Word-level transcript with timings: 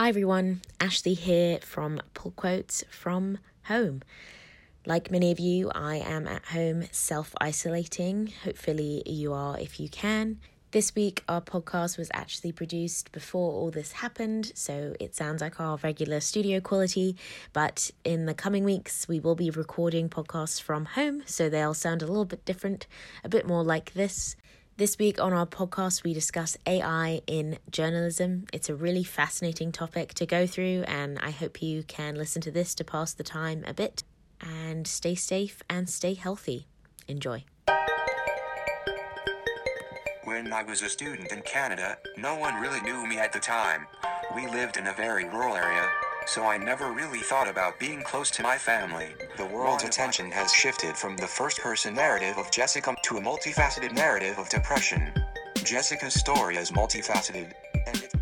Hi 0.00 0.08
everyone, 0.08 0.62
Ashley 0.80 1.12
here 1.12 1.58
from 1.58 2.00
Pull 2.14 2.30
Quotes 2.30 2.82
from 2.90 3.36
Home. 3.64 4.00
Like 4.86 5.10
many 5.10 5.30
of 5.30 5.38
you, 5.38 5.70
I 5.74 5.96
am 5.96 6.26
at 6.26 6.42
home 6.42 6.84
self 6.90 7.34
isolating. 7.38 8.32
Hopefully, 8.44 9.02
you 9.04 9.34
are 9.34 9.60
if 9.60 9.78
you 9.78 9.90
can. 9.90 10.40
This 10.70 10.94
week, 10.94 11.22
our 11.28 11.42
podcast 11.42 11.98
was 11.98 12.10
actually 12.14 12.52
produced 12.52 13.12
before 13.12 13.52
all 13.52 13.70
this 13.70 13.92
happened, 13.92 14.52
so 14.54 14.94
it 14.98 15.14
sounds 15.14 15.42
like 15.42 15.60
our 15.60 15.76
regular 15.76 16.20
studio 16.20 16.60
quality. 16.60 17.14
But 17.52 17.90
in 18.02 18.24
the 18.24 18.32
coming 18.32 18.64
weeks, 18.64 19.06
we 19.06 19.20
will 19.20 19.34
be 19.34 19.50
recording 19.50 20.08
podcasts 20.08 20.62
from 20.62 20.86
home, 20.86 21.24
so 21.26 21.50
they'll 21.50 21.74
sound 21.74 22.00
a 22.00 22.06
little 22.06 22.24
bit 22.24 22.46
different, 22.46 22.86
a 23.22 23.28
bit 23.28 23.46
more 23.46 23.62
like 23.62 23.92
this. 23.92 24.34
This 24.80 24.96
week 24.96 25.20
on 25.20 25.34
our 25.34 25.44
podcast, 25.44 26.04
we 26.04 26.14
discuss 26.14 26.56
AI 26.66 27.20
in 27.26 27.58
journalism. 27.70 28.46
It's 28.50 28.70
a 28.70 28.74
really 28.74 29.04
fascinating 29.04 29.72
topic 29.72 30.14
to 30.14 30.24
go 30.24 30.46
through, 30.46 30.84
and 30.88 31.18
I 31.18 31.32
hope 31.32 31.60
you 31.60 31.82
can 31.82 32.14
listen 32.14 32.40
to 32.40 32.50
this 32.50 32.74
to 32.76 32.82
pass 32.84 33.12
the 33.12 33.22
time 33.22 33.62
a 33.66 33.74
bit. 33.74 34.04
And 34.40 34.86
stay 34.86 35.14
safe 35.14 35.60
and 35.68 35.86
stay 35.86 36.14
healthy. 36.14 36.66
Enjoy. 37.08 37.44
When 40.24 40.50
I 40.50 40.62
was 40.62 40.80
a 40.80 40.88
student 40.88 41.30
in 41.30 41.42
Canada, 41.42 41.98
no 42.16 42.38
one 42.38 42.58
really 42.58 42.80
knew 42.80 43.06
me 43.06 43.18
at 43.18 43.34
the 43.34 43.38
time. 43.38 43.86
We 44.34 44.46
lived 44.46 44.78
in 44.78 44.86
a 44.86 44.94
very 44.94 45.24
rural 45.26 45.56
area, 45.56 45.90
so 46.30 46.44
I 46.44 46.58
never 46.58 46.92
really 46.92 47.18
thought 47.18 47.48
about 47.48 47.80
being 47.80 48.02
close 48.02 48.30
to 48.30 48.42
my 48.44 48.56
family. 48.56 49.08
The 49.36 49.46
world's 49.46 49.82
attention 49.82 50.30
has 50.30 50.52
shifted 50.52 50.96
from 50.96 51.16
the 51.16 51.26
first 51.26 51.58
person 51.58 51.92
narrative 51.92 52.38
of 52.38 52.52
Jessica 52.52 52.94
to 53.02 53.16
a 53.16 53.20
multifaceted 53.20 53.92
narrative 53.92 54.38
of 54.38 54.48
depression. 54.48 55.12
Jessica's 55.64 56.14
story 56.14 56.56
is 56.56 56.70
multifaceted, 56.70 57.52
it 57.74 58.12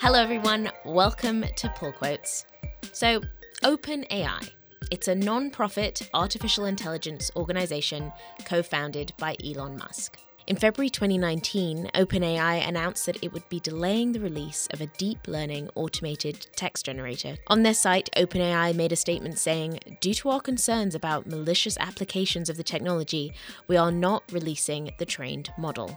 Hello, 0.00 0.20
everyone. 0.20 0.68
Welcome 0.84 1.44
to 1.58 1.68
Pull 1.76 1.92
Quotes. 1.92 2.44
So, 2.90 3.20
OpenAI. 3.62 4.50
It's 4.90 5.06
a 5.06 5.14
non 5.14 5.48
profit 5.48 6.10
artificial 6.12 6.64
intelligence 6.64 7.30
organization 7.36 8.10
co 8.44 8.64
founded 8.64 9.12
by 9.16 9.36
Elon 9.44 9.76
Musk. 9.76 10.18
In 10.48 10.56
February 10.56 10.90
2019, 10.90 11.90
OpenAI 11.94 12.66
announced 12.66 13.06
that 13.06 13.22
it 13.22 13.32
would 13.32 13.48
be 13.48 13.60
delaying 13.60 14.10
the 14.10 14.18
release 14.18 14.66
of 14.72 14.80
a 14.80 14.88
deep 14.98 15.28
learning 15.28 15.70
automated 15.76 16.48
text 16.56 16.86
generator. 16.86 17.36
On 17.46 17.62
their 17.62 17.74
site, 17.74 18.10
OpenAI 18.16 18.74
made 18.74 18.90
a 18.90 18.96
statement 18.96 19.38
saying, 19.38 19.78
Due 20.00 20.14
to 20.14 20.30
our 20.30 20.40
concerns 20.40 20.96
about 20.96 21.28
malicious 21.28 21.78
applications 21.78 22.50
of 22.50 22.56
the 22.56 22.64
technology, 22.64 23.32
we 23.68 23.76
are 23.76 23.92
not 23.92 24.24
releasing 24.32 24.90
the 24.98 25.06
trained 25.06 25.52
model. 25.56 25.96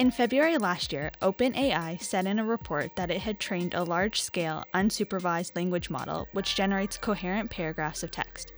In 0.00 0.10
February 0.10 0.58
last 0.58 0.92
year, 0.92 1.12
OpenAI 1.22 2.02
said 2.02 2.26
in 2.26 2.40
a 2.40 2.44
report 2.44 2.96
that 2.96 3.10
it 3.10 3.20
had 3.20 3.38
trained 3.38 3.74
a 3.74 3.84
large 3.84 4.20
scale, 4.20 4.64
unsupervised 4.74 5.54
language 5.54 5.90
model 5.90 6.26
which 6.32 6.56
generates 6.56 6.98
coherent 6.98 7.50
paragraphs 7.50 8.02
of 8.02 8.10
text. 8.10 8.52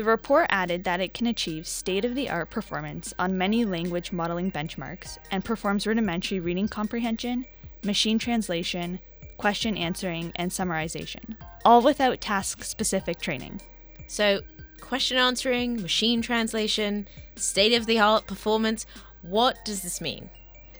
The 0.00 0.06
report 0.06 0.46
added 0.48 0.84
that 0.84 1.00
it 1.00 1.12
can 1.12 1.26
achieve 1.26 1.66
state 1.66 2.06
of 2.06 2.14
the 2.14 2.30
art 2.30 2.48
performance 2.48 3.12
on 3.18 3.36
many 3.36 3.66
language 3.66 4.12
modeling 4.12 4.50
benchmarks 4.50 5.18
and 5.30 5.44
performs 5.44 5.86
rudimentary 5.86 6.40
reading 6.40 6.68
comprehension, 6.68 7.44
machine 7.84 8.18
translation, 8.18 8.98
question 9.36 9.76
answering, 9.76 10.32
and 10.36 10.50
summarization, 10.50 11.36
all 11.66 11.82
without 11.82 12.18
task 12.18 12.64
specific 12.64 13.20
training. 13.20 13.60
So, 14.06 14.40
question 14.80 15.18
answering, 15.18 15.82
machine 15.82 16.22
translation, 16.22 17.06
state 17.36 17.74
of 17.74 17.84
the 17.84 17.98
art 17.98 18.26
performance, 18.26 18.86
what 19.20 19.62
does 19.66 19.82
this 19.82 20.00
mean? 20.00 20.30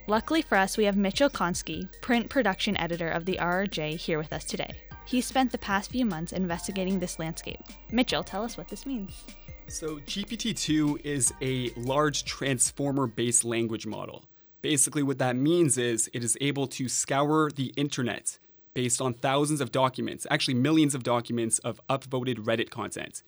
Luckily 0.07 0.41
for 0.41 0.57
us, 0.57 0.79
we 0.79 0.85
have 0.85 0.97
Mitchell 0.97 1.29
Konsky, 1.29 1.91
print 2.01 2.31
production 2.31 2.75
editor 2.79 3.11
of 3.11 3.27
the 3.27 3.37
RRJ, 3.37 3.99
here 3.99 4.17
with 4.17 4.33
us 4.33 4.45
today. 4.45 4.73
He 5.11 5.21
spent 5.21 5.51
the 5.51 5.59
past 5.59 5.91
few 5.91 6.07
months 6.07 6.31
investigating 6.31 7.01
this 7.01 7.19
landscape. 7.19 7.59
Mitchell, 7.91 8.23
tell 8.23 8.45
us 8.45 8.57
what 8.57 8.69
this 8.69 8.87
means. 8.87 9.25
So, 9.67 9.97
GPT 10.07 10.57
2 10.57 11.01
is 11.03 11.35
a 11.43 11.71
large 11.71 12.25
transformer 12.25 13.09
based 13.09 13.45
language 13.45 13.89
model. 13.89 14.25
Basically, 14.63 15.03
what 15.03 15.19
that 15.19 15.35
means 15.35 15.77
is 15.79 16.09
it 16.15 16.23
is 16.23 16.39
able 16.41 16.69
to 16.69 16.89
scour 16.89 17.51
the 17.51 17.73
internet 17.77 18.39
based 18.73 19.01
on 19.01 19.15
thousands 19.15 19.61
of 19.61 19.73
documents, 19.73 20.29
actually 20.31 20.55
millions 20.55 20.95
of 20.95 21.03
documents 21.03 21.59
of 21.59 21.81
upvoted 21.89 22.37
Reddit 22.37 22.71
content. 22.71 23.25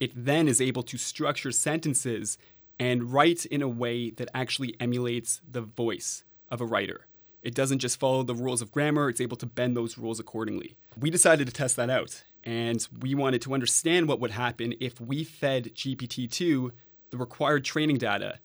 It 0.00 0.10
then 0.16 0.48
is 0.48 0.60
able 0.60 0.82
to 0.82 0.98
structure 0.98 1.52
sentences 1.52 2.38
and 2.80 3.12
write 3.12 3.46
in 3.46 3.62
a 3.62 3.68
way 3.68 4.10
that 4.10 4.30
actually 4.34 4.74
emulates 4.80 5.40
the 5.48 5.60
voice 5.60 6.24
of 6.50 6.60
a 6.60 6.66
writer. 6.66 7.06
It 7.42 7.54
doesn't 7.54 7.78
just 7.78 7.98
follow 7.98 8.22
the 8.22 8.34
rules 8.34 8.60
of 8.60 8.70
grammar, 8.70 9.08
it's 9.08 9.20
able 9.20 9.36
to 9.38 9.46
bend 9.46 9.76
those 9.76 9.96
rules 9.96 10.20
accordingly. 10.20 10.76
We 10.98 11.10
decided 11.10 11.46
to 11.46 11.52
test 11.52 11.76
that 11.76 11.90
out, 11.90 12.22
and 12.44 12.86
we 13.00 13.14
wanted 13.14 13.42
to 13.42 13.54
understand 13.54 14.08
what 14.08 14.20
would 14.20 14.32
happen 14.32 14.74
if 14.80 15.00
we 15.00 15.24
fed 15.24 15.74
GPT 15.74 16.30
2 16.30 16.72
the 17.10 17.16
required 17.16 17.64
training 17.64 17.98
data 17.98 18.38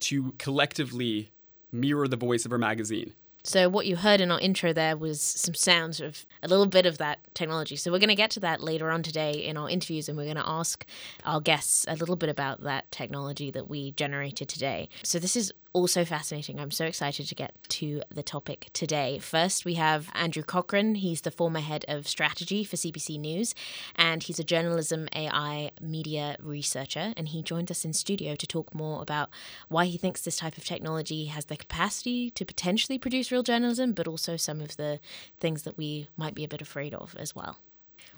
to 0.00 0.34
collectively 0.38 1.30
mirror 1.72 2.08
the 2.08 2.16
voice 2.16 2.44
of 2.44 2.52
our 2.52 2.58
magazine. 2.58 3.14
So, 3.42 3.70
what 3.70 3.86
you 3.86 3.96
heard 3.96 4.20
in 4.20 4.30
our 4.30 4.38
intro 4.38 4.74
there 4.74 4.96
was 4.96 5.22
some 5.22 5.54
sounds 5.54 5.98
of 6.00 6.26
a 6.42 6.48
little 6.48 6.66
bit 6.66 6.84
of 6.84 6.98
that 6.98 7.20
technology. 7.32 7.74
So, 7.76 7.90
we're 7.90 7.98
going 7.98 8.08
to 8.08 8.14
get 8.14 8.30
to 8.32 8.40
that 8.40 8.62
later 8.62 8.90
on 8.90 9.02
today 9.02 9.32
in 9.32 9.56
our 9.56 9.70
interviews, 9.70 10.08
and 10.08 10.18
we're 10.18 10.24
going 10.24 10.36
to 10.36 10.46
ask 10.46 10.84
our 11.24 11.40
guests 11.40 11.86
a 11.88 11.94
little 11.96 12.16
bit 12.16 12.28
about 12.28 12.62
that 12.64 12.90
technology 12.92 13.50
that 13.50 13.68
we 13.68 13.92
generated 13.92 14.48
today. 14.48 14.90
So, 15.02 15.18
this 15.18 15.36
is 15.36 15.54
also 15.72 16.04
fascinating. 16.04 16.58
I'm 16.58 16.70
so 16.70 16.84
excited 16.84 17.28
to 17.28 17.34
get 17.34 17.54
to 17.70 18.02
the 18.12 18.22
topic 18.22 18.70
today. 18.72 19.18
First, 19.18 19.64
we 19.64 19.74
have 19.74 20.10
Andrew 20.14 20.42
Cochran. 20.42 20.96
He's 20.96 21.20
the 21.20 21.30
former 21.30 21.60
head 21.60 21.84
of 21.88 22.08
strategy 22.08 22.64
for 22.64 22.76
CBC 22.76 23.18
News, 23.18 23.54
and 23.94 24.22
he's 24.22 24.38
a 24.38 24.44
journalism 24.44 25.08
AI 25.14 25.70
media 25.80 26.36
researcher. 26.42 27.12
And 27.16 27.28
he 27.28 27.42
joined 27.42 27.70
us 27.70 27.84
in 27.84 27.92
studio 27.92 28.34
to 28.34 28.46
talk 28.46 28.74
more 28.74 29.00
about 29.02 29.30
why 29.68 29.86
he 29.86 29.96
thinks 29.96 30.22
this 30.22 30.38
type 30.38 30.56
of 30.56 30.64
technology 30.64 31.26
has 31.26 31.46
the 31.46 31.56
capacity 31.56 32.30
to 32.30 32.44
potentially 32.44 32.98
produce 32.98 33.30
real 33.30 33.42
journalism, 33.42 33.92
but 33.92 34.08
also 34.08 34.36
some 34.36 34.60
of 34.60 34.76
the 34.76 34.98
things 35.38 35.62
that 35.62 35.78
we 35.78 36.08
might 36.16 36.34
be 36.34 36.44
a 36.44 36.48
bit 36.48 36.60
afraid 36.60 36.94
of 36.94 37.14
as 37.18 37.34
well. 37.34 37.58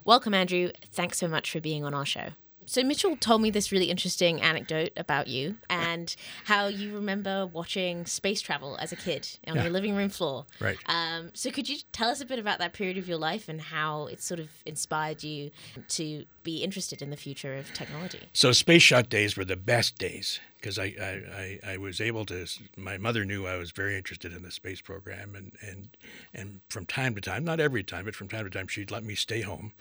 Welcome, 0.05 0.35
Andrew. 0.35 0.71
Thanks 0.87 1.19
so 1.19 1.29
much 1.29 1.51
for 1.51 1.61
being 1.61 1.85
on 1.85 1.95
our 1.95 2.07
show. 2.07 2.31
So 2.67 2.83
Mitchell 2.83 3.17
told 3.17 3.43
me 3.43 3.51
this 3.51 3.73
really 3.73 3.91
interesting 3.91 4.41
anecdote 4.41 4.91
about 4.97 5.27
you 5.29 5.57
and 5.69 6.15
how 6.45 6.67
you 6.69 6.95
remember 6.95 7.47
watching 7.47 8.07
space 8.07 8.41
travel 8.41 8.77
as 8.81 8.93
a 8.93 8.97
kid 8.97 9.29
on 9.47 9.57
Yeah. 9.57 9.63
your 9.65 9.73
living 9.73 9.95
room 9.97 10.09
floor. 10.09 10.47
Right. 10.61 10.79
Um, 10.87 11.31
so 11.35 11.51
could 11.51 11.69
you 11.69 11.79
tell 11.93 12.09
us 12.09 12.21
a 12.21 12.27
bit 12.27 12.39
about 12.39 12.59
that 12.61 12.73
period 12.73 12.99
of 12.99 13.09
your 13.09 13.19
life 13.19 13.49
and 13.49 13.61
how 13.61 14.07
it 14.07 14.23
sort 14.23 14.41
of 14.41 14.51
inspired 14.65 15.23
you 15.23 15.51
to 15.89 16.25
be 16.43 16.59
interested 16.63 17.03
in 17.03 17.11
the 17.11 17.17
future 17.17 17.57
of 17.57 17.73
technology? 17.75 18.29
So 18.33 18.53
space 18.53 18.83
shot 18.83 19.09
days 19.09 19.37
were 19.37 19.45
the 19.45 19.57
best 19.57 19.99
days 19.99 20.41
because 20.55 20.79
I, 20.79 20.95
I, 21.01 21.59
I, 21.67 21.73
I 21.73 21.77
was 21.77 22.01
able 22.01 22.25
to. 22.27 22.47
My 22.77 22.97
mother 22.97 23.25
knew 23.25 23.47
I 23.47 23.57
was 23.57 23.73
very 23.73 23.97
interested 23.97 24.33
in 24.33 24.43
the 24.43 24.51
space 24.53 24.81
program, 24.81 25.35
and, 25.35 25.53
and 25.61 25.89
and 26.33 26.61
from 26.69 26.87
time 26.87 27.17
to 27.17 27.21
time, 27.21 27.45
not 27.45 27.59
every 27.59 27.83
time, 27.83 28.05
but 28.05 28.15
from 28.15 28.29
time 28.29 28.45
to 28.45 28.51
time, 28.51 28.69
she'd 28.69 28.93
let 28.93 29.03
me 29.03 29.17
stay 29.17 29.41
home, 29.41 29.73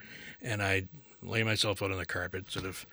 and 0.42 0.64
I'd 0.64 0.90
lay 1.22 1.44
myself 1.44 1.82
out 1.82 1.92
on 1.92 1.98
the 1.98 2.06
carpet, 2.06 2.52
sort 2.52 2.66
of 2.66 2.86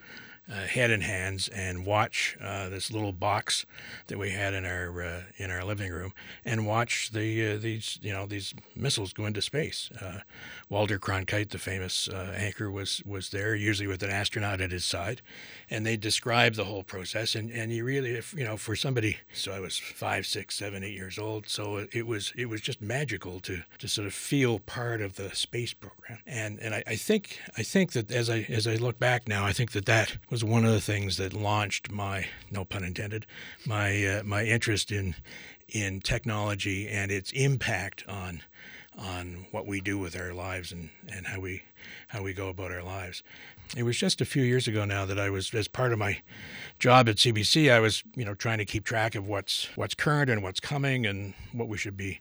uh, 0.50 0.66
head 0.66 0.90
in 0.90 1.00
hands, 1.00 1.48
and 1.48 1.84
watch 1.84 2.36
uh, 2.40 2.68
this 2.68 2.90
little 2.90 3.12
box 3.12 3.66
that 4.06 4.18
we 4.18 4.30
had 4.30 4.54
in 4.54 4.64
our 4.64 5.02
uh, 5.02 5.22
in 5.36 5.50
our 5.50 5.64
living 5.64 5.92
room, 5.92 6.12
and 6.44 6.66
watch 6.66 7.10
the 7.12 7.52
uh, 7.52 7.56
these 7.58 7.98
you 8.02 8.12
know 8.12 8.26
these 8.26 8.54
missiles 8.74 9.12
go 9.12 9.26
into 9.26 9.42
space. 9.42 9.90
Uh, 10.00 10.20
Walter 10.68 10.98
Cronkite, 10.98 11.50
the 11.50 11.58
famous 11.58 12.08
uh, 12.08 12.34
anchor, 12.36 12.70
was 12.70 13.02
was 13.04 13.30
there, 13.30 13.54
usually 13.54 13.86
with 13.86 14.02
an 14.02 14.10
astronaut 14.10 14.60
at 14.60 14.70
his 14.70 14.84
side, 14.84 15.22
and 15.70 15.86
they 15.86 15.96
described 15.96 16.56
the 16.56 16.64
whole 16.64 16.82
process. 16.82 17.34
And, 17.34 17.50
and 17.50 17.72
you 17.72 17.84
really, 17.84 18.10
if 18.10 18.34
you 18.34 18.44
know, 18.44 18.56
for 18.56 18.76
somebody, 18.76 19.18
so 19.32 19.52
I 19.52 19.60
was 19.60 19.78
five, 19.78 20.26
six, 20.26 20.56
seven, 20.56 20.82
eight 20.84 20.94
years 20.94 21.18
old, 21.18 21.48
so 21.48 21.86
it 21.92 22.06
was 22.06 22.32
it 22.36 22.46
was 22.46 22.60
just 22.60 22.80
magical 22.82 23.40
to 23.40 23.62
to 23.78 23.88
sort 23.88 24.06
of 24.06 24.14
feel 24.14 24.58
part 24.58 25.00
of 25.00 25.16
the 25.16 25.34
space 25.34 25.72
program. 25.72 26.18
And 26.26 26.58
and 26.60 26.74
I, 26.74 26.82
I 26.86 26.96
think 26.96 27.38
I 27.56 27.62
think 27.62 27.92
that 27.92 28.10
as 28.10 28.28
I 28.28 28.46
as 28.48 28.66
I 28.66 28.74
look 28.76 28.98
back 28.98 29.28
now, 29.28 29.44
I 29.44 29.52
think 29.52 29.72
that 29.72 29.86
that 29.86 30.16
was 30.30 30.37
one 30.44 30.64
of 30.64 30.72
the 30.72 30.80
things 30.80 31.16
that 31.16 31.32
launched 31.32 31.90
my 31.90 32.26
no 32.50 32.64
pun 32.64 32.84
intended 32.84 33.26
my 33.66 34.04
uh, 34.04 34.22
my 34.24 34.44
interest 34.44 34.90
in 34.92 35.14
in 35.68 36.00
technology 36.00 36.88
and 36.88 37.10
its 37.10 37.30
impact 37.32 38.04
on 38.08 38.42
on 38.98 39.46
what 39.52 39.66
we 39.66 39.80
do 39.80 39.96
with 39.96 40.18
our 40.18 40.32
lives 40.32 40.72
and, 40.72 40.90
and 41.12 41.26
how 41.26 41.40
we 41.40 41.62
how 42.08 42.22
we 42.22 42.32
go 42.32 42.48
about 42.48 42.72
our 42.72 42.82
lives. 42.82 43.22
It 43.76 43.82
was 43.82 43.98
just 43.98 44.20
a 44.20 44.24
few 44.24 44.42
years 44.42 44.66
ago 44.66 44.84
now 44.84 45.04
that 45.04 45.18
I 45.20 45.30
was 45.30 45.52
as 45.54 45.68
part 45.68 45.92
of 45.92 45.98
my 45.98 46.20
job 46.78 47.08
at 47.08 47.16
CBC, 47.16 47.70
I 47.70 47.80
was, 47.80 48.02
you 48.16 48.24
know, 48.24 48.34
trying 48.34 48.58
to 48.58 48.64
keep 48.64 48.84
track 48.84 49.14
of 49.14 49.28
what's 49.28 49.68
what's 49.76 49.94
current 49.94 50.30
and 50.30 50.42
what's 50.42 50.60
coming 50.60 51.06
and 51.06 51.34
what 51.52 51.68
we 51.68 51.76
should 51.76 51.96
be 51.96 52.20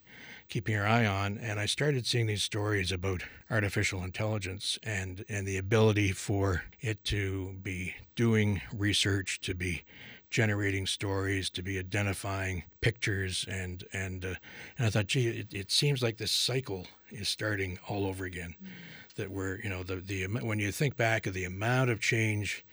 keeping 0.49 0.75
your 0.75 0.87
eye 0.87 1.05
on. 1.05 1.37
And 1.37 1.59
I 1.59 1.65
started 1.65 2.05
seeing 2.05 2.27
these 2.27 2.43
stories 2.43 2.91
about 2.91 3.23
artificial 3.49 4.03
intelligence 4.03 4.79
and, 4.83 5.25
and 5.29 5.47
the 5.47 5.57
ability 5.57 6.11
for 6.11 6.63
it 6.81 7.03
to 7.05 7.53
be 7.61 7.95
doing 8.15 8.61
research, 8.73 9.39
to 9.41 9.53
be 9.53 9.83
generating 10.29 10.85
stories, 10.85 11.49
to 11.49 11.61
be 11.61 11.79
identifying 11.79 12.63
pictures, 12.81 13.45
and 13.49 13.83
and 13.93 14.25
uh, 14.25 14.35
and 14.77 14.87
I 14.87 14.89
thought, 14.89 15.07
gee, 15.07 15.27
it, 15.27 15.53
it, 15.53 15.71
seems 15.71 16.03
like 16.03 16.17
this 16.17 16.31
cycle 16.31 16.85
is 17.09 17.29
starting 17.29 17.79
all 17.87 18.05
over 18.05 18.25
again. 18.25 18.55
Mm-hmm. 18.61 18.73
That 19.15 19.31
we're, 19.31 19.59
you 19.61 19.69
know, 19.69 19.83
the 19.83 19.95
the 19.95 20.25
when 20.25 20.59
you 20.59 20.71
think 20.71 20.97
back 20.97 21.27
of 21.27 21.33
the 21.33 21.45
amount 21.45 21.89
of 21.89 21.99
change 21.99 22.65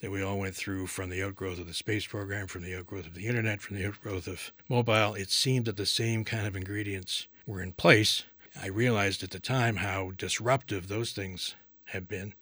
that 0.00 0.10
we 0.10 0.22
all 0.22 0.38
went 0.38 0.54
through 0.54 0.86
from 0.86 1.10
the 1.10 1.22
outgrowth 1.22 1.58
of 1.58 1.66
the 1.66 1.74
space 1.74 2.06
program, 2.06 2.46
from 2.46 2.62
the 2.62 2.76
outgrowth 2.76 3.06
of 3.06 3.14
the 3.14 3.26
internet, 3.26 3.60
from 3.60 3.76
the 3.76 3.86
outgrowth 3.86 4.26
of 4.26 4.52
mobile, 4.68 5.14
it 5.14 5.30
seemed 5.30 5.64
that 5.66 5.76
the 5.76 5.86
same 5.86 6.24
kind 6.24 6.46
of 6.46 6.54
ingredients 6.54 7.26
were 7.46 7.62
in 7.62 7.72
place. 7.72 8.24
I 8.60 8.68
realized 8.68 9.22
at 9.22 9.30
the 9.30 9.40
time 9.40 9.76
how 9.76 10.12
disruptive 10.16 10.88
those 10.88 11.12
things 11.12 11.54
have 11.86 12.08
been, 12.08 12.34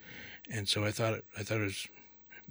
and 0.50 0.68
so 0.68 0.84
I 0.84 0.90
thought 0.90 1.20
I 1.38 1.42
thought 1.42 1.58
it 1.58 1.64
was 1.64 1.88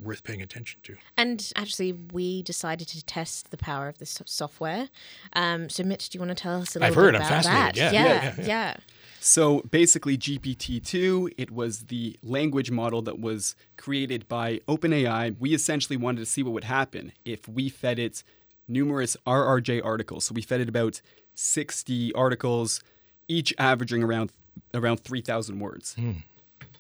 worth 0.02 0.24
paying 0.24 0.42
attention 0.42 0.80
to. 0.84 0.96
And 1.18 1.52
actually, 1.56 1.94
we 1.94 2.42
decided 2.44 2.88
to 2.90 3.04
test 3.06 3.52
the 3.52 3.58
power 3.58 3.88
of 3.88 4.00
this 4.00 4.20
software. 4.26 4.90
Um, 5.34 5.70
so, 5.70 5.84
Mitch, 5.84 6.10
do 6.10 6.18
you 6.18 6.20
want 6.20 6.36
to 6.36 6.42
tell 6.42 6.62
us 6.62 6.76
a 6.76 6.80
little 6.80 6.88
I've 6.88 6.96
heard, 6.96 7.14
bit 7.14 7.22
I'm 7.22 7.28
about 7.28 7.44
fascinated. 7.44 7.76
that? 7.76 7.94
Yeah, 7.94 8.04
yeah, 8.06 8.06
yeah, 8.06 8.36
yeah. 8.38 8.46
yeah. 8.46 8.78
So 9.26 9.62
basically, 9.72 10.18
GPT-2, 10.18 11.36
it 11.38 11.50
was 11.50 11.84
the 11.84 12.20
language 12.22 12.72
model 12.72 13.02
that 13.04 13.22
was 13.22 13.56
created 13.78 14.28
by 14.28 14.60
OpenAI. 14.68 15.38
We 15.40 15.54
essentially 15.54 15.96
wanted 15.96 16.20
to 16.20 16.26
see 16.26 16.44
what 16.44 16.52
would 16.52 16.66
happen 16.66 17.14
if 17.24 17.48
we 17.48 17.70
fed 17.70 18.00
it 18.00 18.22
numerous 18.68 19.16
RRJ 19.26 19.84
articles. 19.84 20.26
So 20.26 20.34
we 20.34 20.42
fed 20.42 20.60
it 20.60 20.68
about 20.68 21.00
60 21.36 22.12
articles, 22.14 22.84
each 23.30 23.54
averaging 23.58 24.04
around 24.04 24.34
around 24.74 25.06
3,000 25.06 25.58
words. 25.58 25.94
Hmm. 25.94 26.12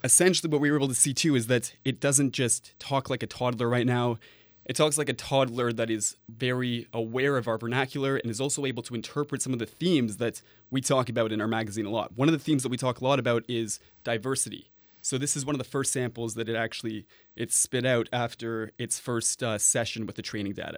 Essentially, 0.03 0.51
what 0.51 0.59
we 0.59 0.69
were 0.69 0.75
able 0.75 0.89
to 0.89 0.93
see 0.93 1.13
too 1.13 1.35
is 1.35 1.47
that 1.47 1.73
it 1.85 2.01
doesn't 2.01 2.33
just 2.33 2.77
talk 2.77 3.09
like 3.09 3.23
a 3.23 3.27
toddler 3.27 3.69
right 3.69 3.87
now. 3.87 4.17
It 4.65 4.75
talks 4.75 4.97
like 4.97 5.09
a 5.09 5.13
toddler 5.13 5.73
that 5.73 5.89
is 5.89 6.15
very 6.29 6.87
aware 6.93 7.37
of 7.37 7.47
our 7.47 7.57
vernacular 7.57 8.15
and 8.15 8.31
is 8.31 8.39
also 8.39 8.65
able 8.65 8.81
to 8.83 8.95
interpret 8.95 9.41
some 9.41 9.51
of 9.51 9.59
the 9.59 9.65
themes 9.65 10.17
that 10.17 10.41
we 10.71 10.79
talk 10.79 11.09
about 11.09 11.33
in 11.33 11.41
our 11.41 11.47
magazine 11.47 11.85
a 11.85 11.89
lot. 11.89 12.15
One 12.15 12.29
of 12.29 12.33
the 12.33 12.39
themes 12.39 12.63
that 12.63 12.69
we 12.69 12.77
talk 12.77 13.01
a 13.01 13.03
lot 13.03 13.19
about 13.19 13.43
is 13.49 13.79
diversity. 14.03 14.71
So 15.01 15.17
this 15.17 15.35
is 15.35 15.45
one 15.45 15.53
of 15.53 15.59
the 15.59 15.65
first 15.65 15.91
samples 15.91 16.35
that 16.35 16.47
it 16.47 16.55
actually 16.55 17.05
it 17.35 17.51
spit 17.51 17.85
out 17.85 18.07
after 18.13 18.71
its 18.77 18.99
first 18.99 19.43
uh, 19.43 19.57
session 19.57 20.05
with 20.05 20.15
the 20.15 20.21
training 20.21 20.53
data. 20.53 20.77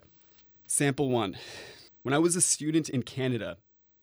Sample 0.65 1.09
one. 1.09 1.37
When 2.01 2.13
I 2.13 2.17
was 2.17 2.35
a 2.35 2.41
student 2.41 2.89
in 2.89 3.03
Canada, 3.03 3.57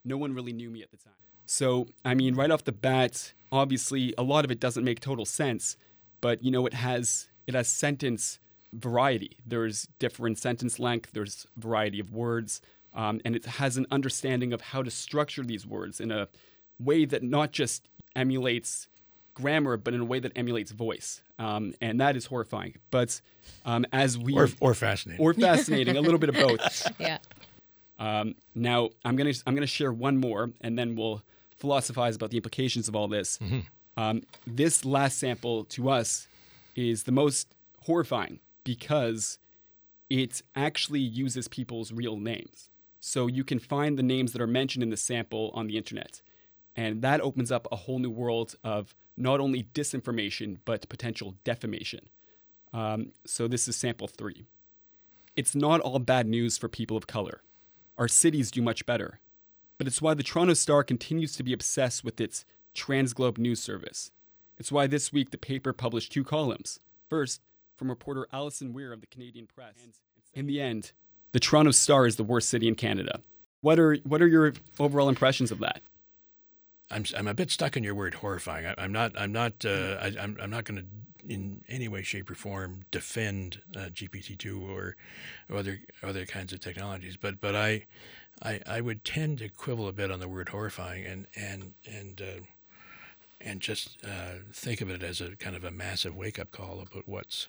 no 0.04 0.16
one 0.16 0.32
really 0.32 0.52
knew 0.52 0.70
me 0.70 0.82
at 0.82 0.92
the 0.92 0.96
time. 0.96 1.14
So, 1.44 1.88
I 2.04 2.14
mean, 2.14 2.36
right 2.36 2.52
off 2.52 2.62
the 2.62 2.72
bat, 2.72 3.32
obviously 3.50 4.14
a 4.16 4.22
lot 4.22 4.44
of 4.44 4.52
it 4.52 4.60
doesn't 4.60 4.84
make 4.84 5.00
total 5.00 5.24
sense, 5.24 5.76
but 6.20 6.42
you 6.44 6.52
know, 6.52 6.66
it 6.66 6.74
has 6.74 7.28
it 7.48 7.54
has 7.54 7.66
sentence 7.66 8.38
variety. 8.72 9.36
There's 9.46 9.88
different 9.98 10.38
sentence 10.38 10.78
length, 10.78 11.10
there's 11.12 11.46
variety 11.56 12.00
of 12.00 12.12
words, 12.12 12.60
um, 12.94 13.20
and 13.24 13.36
it 13.36 13.44
has 13.44 13.76
an 13.76 13.86
understanding 13.90 14.52
of 14.52 14.60
how 14.60 14.82
to 14.82 14.90
structure 14.90 15.42
these 15.42 15.66
words 15.66 16.00
in 16.00 16.10
a 16.10 16.28
way 16.78 17.04
that 17.04 17.22
not 17.22 17.52
just 17.52 17.88
emulates 18.16 18.88
grammar, 19.34 19.76
but 19.76 19.94
in 19.94 20.00
a 20.00 20.04
way 20.04 20.20
that 20.20 20.32
emulates 20.36 20.72
voice. 20.72 21.22
Um, 21.38 21.74
and 21.80 22.00
that 22.00 22.16
is 22.16 22.26
horrifying. 22.26 22.76
But 22.90 23.20
um, 23.64 23.86
as 23.92 24.18
we 24.18 24.34
or, 24.36 24.48
or 24.60 24.74
fascinating 24.74 25.24
or 25.24 25.34
fascinating, 25.48 25.96
a 25.96 26.00
little 26.00 26.18
bit 26.18 26.28
of 26.28 26.34
both. 26.34 26.92
Yeah. 27.00 27.18
Um, 27.98 28.34
now 28.54 28.90
I'm 29.04 29.16
gonna 29.16 29.32
I'm 29.46 29.54
gonna 29.54 29.66
share 29.66 29.92
one 29.92 30.16
more, 30.18 30.50
and 30.60 30.76
then 30.76 30.96
we'll 30.96 31.22
philosophize 31.56 32.16
about 32.16 32.30
the 32.30 32.36
implications 32.36 32.88
of 32.88 32.96
all 32.96 33.06
this. 33.06 33.38
Mm-hmm. 33.38 33.60
Um, 33.96 34.22
this 34.46 34.84
last 34.84 35.18
sample 35.18 35.64
to 35.66 35.90
us 35.90 36.26
is 36.74 37.04
the 37.04 37.12
most 37.12 37.54
horrifying 37.84 38.40
because 38.64 39.38
it 40.10 40.42
actually 40.54 41.00
uses 41.00 41.48
people's 41.48 41.92
real 41.92 42.16
names. 42.16 42.70
So 43.00 43.26
you 43.26 43.44
can 43.44 43.58
find 43.58 43.98
the 43.98 44.02
names 44.02 44.32
that 44.32 44.42
are 44.42 44.46
mentioned 44.46 44.82
in 44.82 44.90
the 44.90 44.96
sample 44.96 45.50
on 45.54 45.66
the 45.66 45.76
internet. 45.76 46.22
And 46.76 47.02
that 47.02 47.20
opens 47.20 47.50
up 47.50 47.66
a 47.70 47.76
whole 47.76 47.98
new 47.98 48.10
world 48.10 48.54
of 48.62 48.94
not 49.16 49.40
only 49.40 49.64
disinformation, 49.74 50.58
but 50.64 50.88
potential 50.88 51.34
defamation. 51.44 52.08
Um, 52.72 53.12
so 53.26 53.48
this 53.48 53.68
is 53.68 53.76
sample 53.76 54.08
three. 54.08 54.44
It's 55.34 55.54
not 55.54 55.80
all 55.80 55.98
bad 55.98 56.26
news 56.26 56.58
for 56.58 56.68
people 56.68 56.96
of 56.96 57.06
color. 57.06 57.42
Our 57.98 58.08
cities 58.08 58.50
do 58.50 58.62
much 58.62 58.86
better. 58.86 59.20
But 59.78 59.86
it's 59.86 60.00
why 60.00 60.14
the 60.14 60.22
Toronto 60.22 60.54
Star 60.54 60.84
continues 60.84 61.34
to 61.36 61.42
be 61.42 61.52
obsessed 61.52 62.04
with 62.04 62.20
its 62.20 62.44
Transglobe 62.74 63.38
news 63.38 63.62
service. 63.62 64.10
It's 64.58 64.70
why 64.70 64.86
this 64.86 65.12
week 65.12 65.30
the 65.30 65.38
paper 65.38 65.72
published 65.72 66.12
two 66.12 66.24
columns. 66.24 66.78
First, 67.10 67.40
from 67.76 67.88
reporter 67.88 68.26
Alison 68.32 68.72
Weir 68.72 68.92
of 68.92 69.00
the 69.00 69.06
Canadian 69.06 69.46
Press. 69.46 69.74
In 70.34 70.46
the 70.46 70.60
end, 70.60 70.92
the 71.32 71.40
Toronto 71.40 71.70
Star 71.70 72.06
is 72.06 72.16
the 72.16 72.24
worst 72.24 72.48
city 72.48 72.68
in 72.68 72.74
Canada. 72.74 73.20
What 73.60 73.78
are 73.78 73.96
what 74.04 74.20
are 74.22 74.26
your 74.26 74.52
overall 74.78 75.08
impressions 75.08 75.50
of 75.50 75.60
that? 75.60 75.82
I'm 76.90 77.04
I'm 77.16 77.28
a 77.28 77.34
bit 77.34 77.50
stuck 77.50 77.76
in 77.76 77.84
your 77.84 77.94
word 77.94 78.14
horrifying. 78.14 78.66
I, 78.66 78.84
am 78.84 78.92
not 78.92 79.12
I'm 79.16 79.32
not 79.32 79.64
uh, 79.64 79.98
I, 80.00 80.12
I'm 80.20 80.36
I'm 80.40 80.50
not 80.50 80.64
going 80.64 80.80
to 80.80 80.86
in 81.28 81.62
any 81.68 81.88
way, 81.88 82.02
shape, 82.02 82.30
or 82.30 82.34
form 82.34 82.84
defend 82.90 83.60
uh, 83.76 83.90
GPT-2 83.92 84.68
or, 84.68 84.96
or 85.48 85.56
other 85.56 85.80
other 86.02 86.26
kinds 86.26 86.52
of 86.52 86.60
technologies, 86.60 87.16
but 87.16 87.40
but 87.40 87.54
I, 87.54 87.86
I 88.42 88.60
I 88.66 88.80
would 88.80 89.04
tend 89.04 89.38
to 89.38 89.48
quibble 89.48 89.88
a 89.88 89.92
bit 89.92 90.10
on 90.10 90.20
the 90.20 90.28
word 90.28 90.48
horrifying 90.48 91.04
and 91.04 91.26
and 91.36 91.74
and 91.86 92.20
uh, 92.20 92.40
and 93.40 93.60
just 93.60 93.98
uh, 94.04 94.38
think 94.52 94.80
of 94.80 94.90
it 94.90 95.02
as 95.02 95.20
a 95.20 95.36
kind 95.36 95.56
of 95.56 95.64
a 95.64 95.70
massive 95.70 96.14
wake 96.16 96.38
up 96.38 96.50
call 96.50 96.80
about 96.80 97.08
what's 97.08 97.48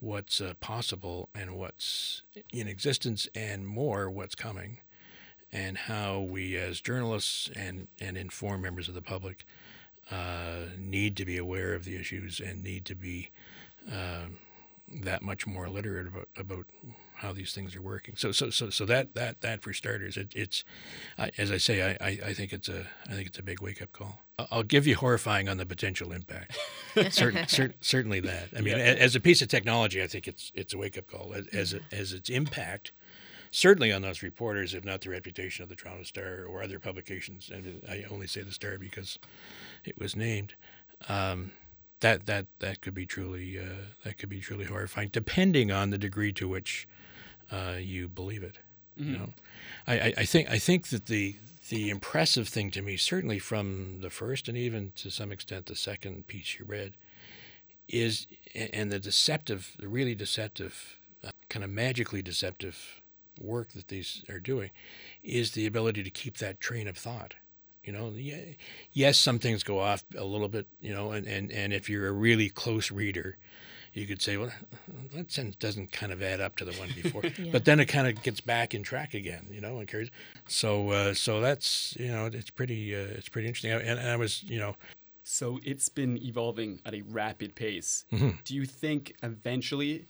what's 0.00 0.40
uh, 0.40 0.54
possible 0.60 1.28
and 1.34 1.56
what's 1.56 2.22
in 2.52 2.68
existence 2.68 3.28
and 3.34 3.66
more 3.66 4.10
what's 4.10 4.34
coming 4.34 4.78
and 5.52 5.76
how 5.76 6.20
we 6.20 6.56
as 6.56 6.80
journalists 6.80 7.50
and, 7.56 7.88
and 8.00 8.16
informed 8.16 8.62
members 8.62 8.88
of 8.88 8.94
the 8.94 9.02
public 9.02 9.44
uh, 10.10 10.66
need 10.78 11.16
to 11.16 11.24
be 11.24 11.36
aware 11.36 11.74
of 11.74 11.84
the 11.84 11.96
issues 11.96 12.40
and 12.40 12.62
need 12.62 12.84
to 12.84 12.94
be 12.94 13.30
uh, 13.92 14.26
that 15.02 15.22
much 15.22 15.46
more 15.46 15.68
literate 15.68 16.06
about, 16.06 16.28
about 16.36 16.64
how 17.18 17.32
these 17.32 17.52
things 17.52 17.74
are 17.74 17.82
working. 17.82 18.14
So, 18.16 18.30
so, 18.30 18.48
so, 18.50 18.70
so 18.70 18.86
that, 18.86 19.14
that, 19.14 19.40
that 19.40 19.60
for 19.60 19.72
starters, 19.72 20.16
it, 20.16 20.32
it's, 20.36 20.62
I, 21.18 21.30
as 21.36 21.50
I 21.50 21.56
say, 21.56 21.82
I, 21.82 21.96
I, 22.00 22.18
I, 22.26 22.32
think 22.32 22.52
it's 22.52 22.68
a, 22.68 22.86
I 23.08 23.14
think 23.14 23.26
it's 23.26 23.38
a 23.38 23.42
big 23.42 23.60
wake 23.60 23.82
up 23.82 23.92
call. 23.92 24.20
I'll 24.52 24.62
give 24.62 24.86
you 24.86 24.94
horrifying 24.94 25.48
on 25.48 25.56
the 25.56 25.66
potential 25.66 26.12
impact. 26.12 26.56
Certain, 27.10 27.48
cer- 27.48 27.74
certainly 27.80 28.20
that. 28.20 28.50
I 28.56 28.60
mean, 28.60 28.78
yeah. 28.78 28.84
as 28.84 29.16
a 29.16 29.20
piece 29.20 29.42
of 29.42 29.48
technology, 29.48 30.00
I 30.00 30.06
think 30.06 30.28
it's, 30.28 30.52
it's 30.54 30.74
a 30.74 30.78
wake 30.78 30.96
up 30.96 31.08
call 31.08 31.34
as, 31.34 31.46
as, 31.48 31.74
as 31.90 32.12
its 32.12 32.30
impact 32.30 32.92
certainly 33.50 33.90
on 33.90 34.02
those 34.02 34.22
reporters, 34.22 34.74
if 34.74 34.84
not 34.84 35.00
the 35.00 35.10
reputation 35.10 35.62
of 35.62 35.70
the 35.70 35.74
Toronto 35.74 36.02
Star 36.02 36.44
or 36.44 36.62
other 36.62 36.78
publications. 36.78 37.50
And 37.52 37.82
I 37.88 38.04
only 38.10 38.26
say 38.26 38.42
the 38.42 38.52
Star 38.52 38.78
because 38.78 39.18
it 39.84 39.98
was 39.98 40.14
named. 40.14 40.54
Um, 41.08 41.52
that 42.00 42.26
that 42.26 42.46
that 42.60 42.80
could 42.80 42.94
be 42.94 43.06
truly 43.06 43.58
uh, 43.58 43.86
that 44.04 44.18
could 44.18 44.28
be 44.28 44.40
truly 44.40 44.64
horrifying, 44.64 45.08
depending 45.08 45.72
on 45.72 45.90
the 45.90 45.98
degree 45.98 46.32
to 46.32 46.46
which 46.46 46.86
uh, 47.50 47.76
you 47.78 48.08
believe 48.08 48.42
it. 48.42 48.56
Mm-hmm. 48.98 49.12
You 49.12 49.18
know, 49.18 49.28
I, 49.86 50.14
I 50.18 50.24
think 50.24 50.50
I 50.50 50.58
think 50.58 50.88
that 50.88 51.06
the 51.06 51.36
the 51.68 51.90
impressive 51.90 52.48
thing 52.48 52.70
to 52.72 52.82
me, 52.82 52.96
certainly 52.96 53.38
from 53.38 54.00
the 54.00 54.10
first 54.10 54.48
and 54.48 54.56
even 54.56 54.92
to 54.96 55.10
some 55.10 55.30
extent 55.30 55.66
the 55.66 55.76
second 55.76 56.26
piece 56.26 56.58
you 56.58 56.64
read, 56.64 56.94
is 57.88 58.26
and 58.54 58.90
the 58.90 58.98
deceptive, 58.98 59.76
the 59.78 59.88
really 59.88 60.14
deceptive, 60.14 60.98
uh, 61.24 61.30
kind 61.48 61.64
of 61.64 61.70
magically 61.70 62.22
deceptive 62.22 63.00
work 63.40 63.70
that 63.70 63.88
these 63.88 64.24
are 64.28 64.40
doing, 64.40 64.70
is 65.22 65.52
the 65.52 65.66
ability 65.66 66.02
to 66.02 66.10
keep 66.10 66.38
that 66.38 66.60
train 66.60 66.88
of 66.88 66.96
thought. 66.96 67.34
You 67.84 67.92
know, 67.92 68.12
yes, 68.92 69.16
some 69.16 69.38
things 69.38 69.62
go 69.62 69.78
off 69.78 70.04
a 70.14 70.24
little 70.24 70.48
bit, 70.48 70.66
you 70.80 70.92
know, 70.92 71.12
and, 71.12 71.26
and, 71.26 71.50
and 71.50 71.72
if 71.72 71.88
you're 71.88 72.08
a 72.08 72.12
really 72.12 72.50
close 72.50 72.90
reader, 72.90 73.38
you 73.98 74.06
could 74.06 74.22
say, 74.22 74.36
well, 74.36 74.52
that 75.14 75.30
sentence 75.30 75.56
doesn't 75.56 75.92
kind 75.92 76.12
of 76.12 76.22
add 76.22 76.40
up 76.40 76.56
to 76.56 76.64
the 76.64 76.72
one 76.72 76.88
before, 76.94 77.22
yeah. 77.38 77.50
but 77.52 77.64
then 77.64 77.80
it 77.80 77.86
kind 77.86 78.06
of 78.06 78.22
gets 78.22 78.40
back 78.40 78.74
in 78.74 78.82
track 78.82 79.14
again, 79.14 79.46
you 79.50 79.60
know, 79.60 79.78
and 79.78 79.88
carries. 79.88 80.10
So, 80.46 80.90
uh, 80.90 81.14
so 81.14 81.40
that's 81.40 81.96
you 81.98 82.08
know, 82.08 82.26
it's 82.26 82.50
pretty, 82.50 82.94
uh, 82.94 83.00
it's 83.10 83.28
pretty 83.28 83.48
interesting. 83.48 83.72
And, 83.72 83.98
and, 83.98 84.08
I 84.08 84.16
was, 84.16 84.42
you 84.44 84.58
know, 84.58 84.76
so 85.24 85.60
it's 85.64 85.88
been 85.88 86.16
evolving 86.22 86.80
at 86.86 86.94
a 86.94 87.02
rapid 87.02 87.54
pace. 87.54 88.04
Mm-hmm. 88.12 88.30
Do 88.44 88.54
you 88.54 88.64
think 88.64 89.14
eventually, 89.22 90.06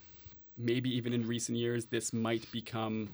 maybe 0.57 0.95
even 0.95 1.13
in 1.13 1.27
recent 1.27 1.59
years, 1.59 1.87
this 1.87 2.13
might 2.13 2.51
become 2.53 3.09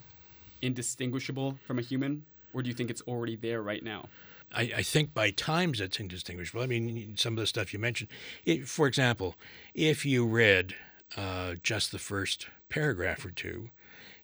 indistinguishable 0.61 1.57
from 1.67 1.79
a 1.79 1.83
human, 1.83 2.25
or 2.53 2.63
do 2.63 2.69
you 2.69 2.75
think 2.75 2.91
it's 2.91 3.03
already 3.03 3.37
there 3.37 3.63
right 3.63 3.83
now? 3.83 4.07
I, 4.55 4.73
I, 4.77 4.83
think 4.83 5.13
by 5.13 5.31
times 5.31 5.81
it's 5.81 5.99
indistinguishable. 5.99 6.63
I 6.63 6.67
mean, 6.67 7.15
some 7.17 7.35
of 7.35 7.41
the 7.41 7.47
stuff 7.47 7.73
you 7.73 7.79
mentioned. 7.79 8.11
It, 8.45 8.69
for 8.69 8.87
example, 8.87 9.35
if 9.75 10.07
you 10.07 10.27
read 10.27 10.75
uh, 11.17 11.55
just 11.63 11.93
the 11.93 11.99
first 11.99 12.47
paragraph 12.69 13.25
or 13.25 13.31
two, 13.31 13.71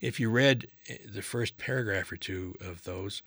if 0.00 0.18
you 0.18 0.30
read 0.30 0.68
eh, 0.88 0.96
the 1.12 1.22
first 1.22 1.58
paragraph 1.58 2.10
or 2.10 2.16
two 2.16 2.54
of 2.60 2.84
those, 2.84 3.22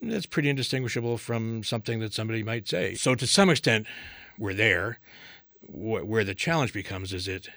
that's 0.00 0.26
pretty 0.26 0.48
indistinguishable 0.48 1.18
from 1.18 1.64
something 1.64 2.00
that 2.00 2.14
somebody 2.14 2.42
might 2.42 2.68
say. 2.68 2.94
So, 2.94 3.14
to 3.14 3.26
some 3.26 3.50
extent, 3.50 3.86
we're 4.38 4.54
there. 4.54 4.98
Where 5.70 6.24
the 6.24 6.34
challenge 6.34 6.72
becomes 6.72 7.12
is 7.12 7.28
it, 7.28 7.48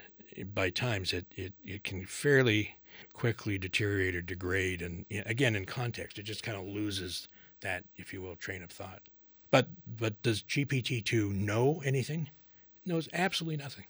by 0.53 0.69
times, 0.71 1.13
it, 1.13 1.25
it, 1.35 1.53
it 1.65 1.83
can 1.83 2.05
fairly 2.05 2.77
quickly 3.13 3.57
deteriorate 3.57 4.15
or 4.15 4.21
degrade. 4.21 4.81
And 4.81 5.05
again, 5.25 5.55
in 5.55 5.65
context, 5.65 6.17
it 6.17 6.23
just 6.23 6.43
kind 6.43 6.57
of 6.57 6.65
loses 6.65 7.27
that, 7.61 7.83
if 7.95 8.13
you 8.13 8.21
will, 8.21 8.35
train 8.35 8.61
of 8.61 8.71
thought. 8.71 9.01
But 9.49 9.67
but 9.85 10.21
does 10.21 10.43
GPT-2 10.43 11.33
know 11.33 11.81
anything? 11.85 12.29
It 12.85 12.89
knows 12.89 13.09
absolutely 13.13 13.57
nothing. 13.57 13.85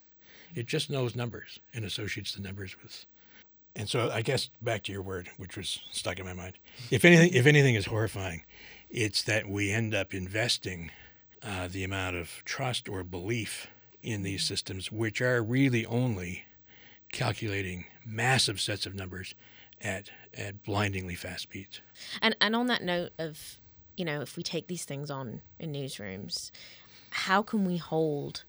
It 0.55 0.65
just 0.65 0.89
knows 0.89 1.15
numbers 1.15 1.59
and 1.73 1.85
associates 1.85 2.33
the 2.33 2.41
numbers 2.41 2.75
with. 2.81 3.05
And 3.75 3.87
so 3.87 4.09
I 4.11 4.21
guess 4.21 4.49
back 4.61 4.83
to 4.83 4.91
your 4.91 5.01
word, 5.01 5.29
which 5.37 5.55
was 5.55 5.79
stuck 5.91 6.19
in 6.19 6.25
my 6.25 6.33
mind. 6.33 6.57
If 6.89 7.05
anything, 7.05 7.33
if 7.33 7.45
anything 7.45 7.75
is 7.75 7.85
horrifying, 7.85 8.43
it's 8.89 9.23
that 9.23 9.47
we 9.47 9.71
end 9.71 9.95
up 9.95 10.13
investing 10.13 10.91
uh, 11.41 11.69
the 11.69 11.83
amount 11.83 12.17
of 12.17 12.41
trust 12.43 12.89
or 12.89 13.03
belief 13.03 13.67
in 14.03 14.23
these 14.23 14.43
systems, 14.43 14.91
which 14.91 15.21
are 15.21 15.41
really 15.41 15.85
only 15.85 16.43
calculating 17.11 17.85
massive 18.05 18.59
sets 18.59 18.85
of 18.85 18.95
numbers 18.95 19.35
at 19.79 20.09
at 20.33 20.63
blindingly 20.63 21.15
fast 21.15 21.43
speeds. 21.43 21.81
And 22.21 22.35
and 22.41 22.55
on 22.55 22.67
that 22.67 22.83
note 22.83 23.11
of, 23.17 23.57
you 24.01 24.05
know, 24.05 24.21
if 24.21 24.35
we 24.35 24.41
take 24.41 24.65
these 24.65 24.83
things 24.83 25.11
on 25.11 25.41
in 25.59 25.71
newsrooms, 25.71 26.49
how 27.11 27.43
can 27.43 27.65
we 27.65 27.77
hold 27.77 28.45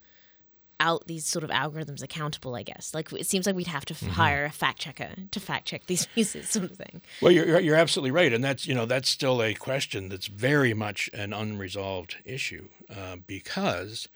out 0.80 1.06
these 1.06 1.26
sort 1.26 1.44
of 1.44 1.50
algorithms 1.50 2.02
accountable? 2.02 2.54
I 2.54 2.62
guess 2.62 2.94
like 2.94 3.12
it 3.12 3.26
seems 3.26 3.44
like 3.44 3.54
we'd 3.54 3.66
have 3.66 3.84
to 3.84 3.94
f- 3.94 4.00
hire 4.00 4.46
a 4.46 4.50
fact 4.50 4.78
checker 4.78 5.10
to 5.30 5.40
fact 5.40 5.66
check 5.66 5.84
these 5.88 6.06
pieces, 6.14 6.48
sort 6.48 6.64
of 6.64 6.72
thing. 6.72 7.02
Well, 7.20 7.32
you're 7.32 7.60
you're 7.60 7.76
absolutely 7.76 8.12
right, 8.12 8.32
and 8.32 8.42
that's 8.42 8.66
you 8.66 8.74
know 8.74 8.86
that's 8.86 9.10
still 9.10 9.42
a 9.42 9.52
question 9.52 10.08
that's 10.08 10.26
very 10.26 10.72
much 10.72 11.10
an 11.12 11.34
unresolved 11.34 12.16
issue 12.24 12.68
uh, 12.88 13.16
because 13.26 14.08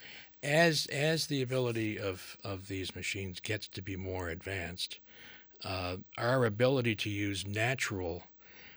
as 0.42 0.86
as 0.86 1.26
the 1.26 1.42
ability 1.42 1.98
of 1.98 2.38
of 2.42 2.68
these 2.68 2.96
machines 2.96 3.40
gets 3.40 3.68
to 3.68 3.82
be 3.82 3.94
more 3.94 4.30
advanced, 4.30 5.00
uh, 5.66 5.98
our 6.16 6.46
ability 6.46 6.94
to 6.94 7.10
use 7.10 7.46
natural 7.46 8.22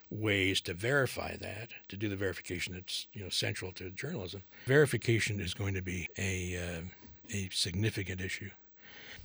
ways 0.10 0.60
to 0.62 0.74
verify 0.74 1.36
that, 1.38 1.70
to 1.88 1.98
do 1.98 2.10
the 2.10 2.16
verification 2.16 2.74
that's 2.74 3.08
you 3.14 3.24
know 3.24 3.30
central 3.30 3.72
to 3.74 3.90
journalism, 3.92 4.44
verification 4.66 5.40
is 5.40 5.54
going 5.54 5.74
to 5.74 5.82
be 5.82 6.08
a 6.18 6.58
uh, 6.58 6.82
a 7.34 7.50
significant 7.52 8.22
issue. 8.22 8.50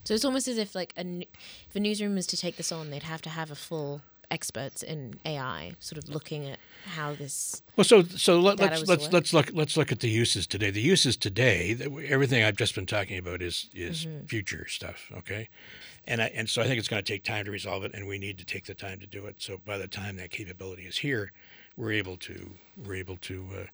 So 0.05 0.15
it's 0.15 0.25
almost 0.25 0.49
as 0.49 0.59
if 0.59 0.75
like 0.75 0.93
a 0.97 1.27
if 1.69 1.75
a 1.75 1.81
newsroom 1.81 2.15
was 2.15 2.27
to 2.29 2.37
take 2.37 2.57
this 2.57 2.71
on, 2.71 2.91
they'd 2.91 3.03
have 3.03 3.23
to 3.23 3.31
have 3.31 3.51
a 3.51 3.55
full 3.55 4.03
experts 4.31 4.83
in 4.83 5.15
AI, 5.25 5.75
sort 5.81 6.03
of 6.03 6.09
looking 6.09 6.49
at 6.49 6.59
how 6.87 7.15
this. 7.15 7.63
Well, 7.77 7.85
so 7.85 8.03
so 8.03 8.41
let, 8.41 8.59
let's 8.59 8.87
let's 8.87 9.13
let's 9.13 9.33
look 9.33 9.51
let's 9.53 9.77
look 9.77 9.93
at 9.93 10.01
the 10.01 10.11
uses 10.11 10.47
today. 10.47 10.71
The 10.71 10.81
uses 10.81 11.17
today, 11.17 11.77
everything 12.07 12.45
I've 12.45 12.57
just 12.57 12.75
been 12.75 12.87
talking 12.87 13.19
about 13.19 13.43
is 13.43 13.71
is 13.75 14.07
future 14.27 14.67
stuff. 14.69 15.11
Okay, 15.19 15.49
and 16.07 16.23
I, 16.23 16.27
and 16.35 16.49
so 16.49 16.63
I 16.63 16.67
think 16.67 16.79
it's 16.79 16.89
going 16.89 17.03
to 17.03 17.13
take 17.13 17.25
time 17.25 17.45
to 17.45 17.51
resolve 17.51 17.85
it, 17.85 17.95
and 17.95 18.07
we 18.07 18.19
need 18.19 18.39
to 18.39 18.45
take 18.45 18.67
the 18.67 18.75
time 18.75 19.01
to 19.01 19.07
do 19.07 19.27
it. 19.27 19.37
So 19.39 19.59
by 19.65 19.79
the 19.79 19.89
time 19.89 20.17
that 20.17 20.31
capability 20.31 20.83
is 20.83 20.99
here, 20.99 21.33
we're 21.77 21.93
able 21.93 22.17
to 22.19 22.55
we're 22.77 22.95
able 22.95 23.17
to 23.19 23.47
uh, 23.55 23.65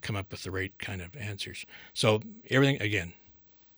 come 0.00 0.16
up 0.16 0.30
with 0.30 0.42
the 0.42 0.50
right 0.50 0.76
kind 0.78 1.00
of 1.00 1.16
answers. 1.16 1.64
So 1.92 2.20
everything 2.48 2.80
again, 2.80 3.12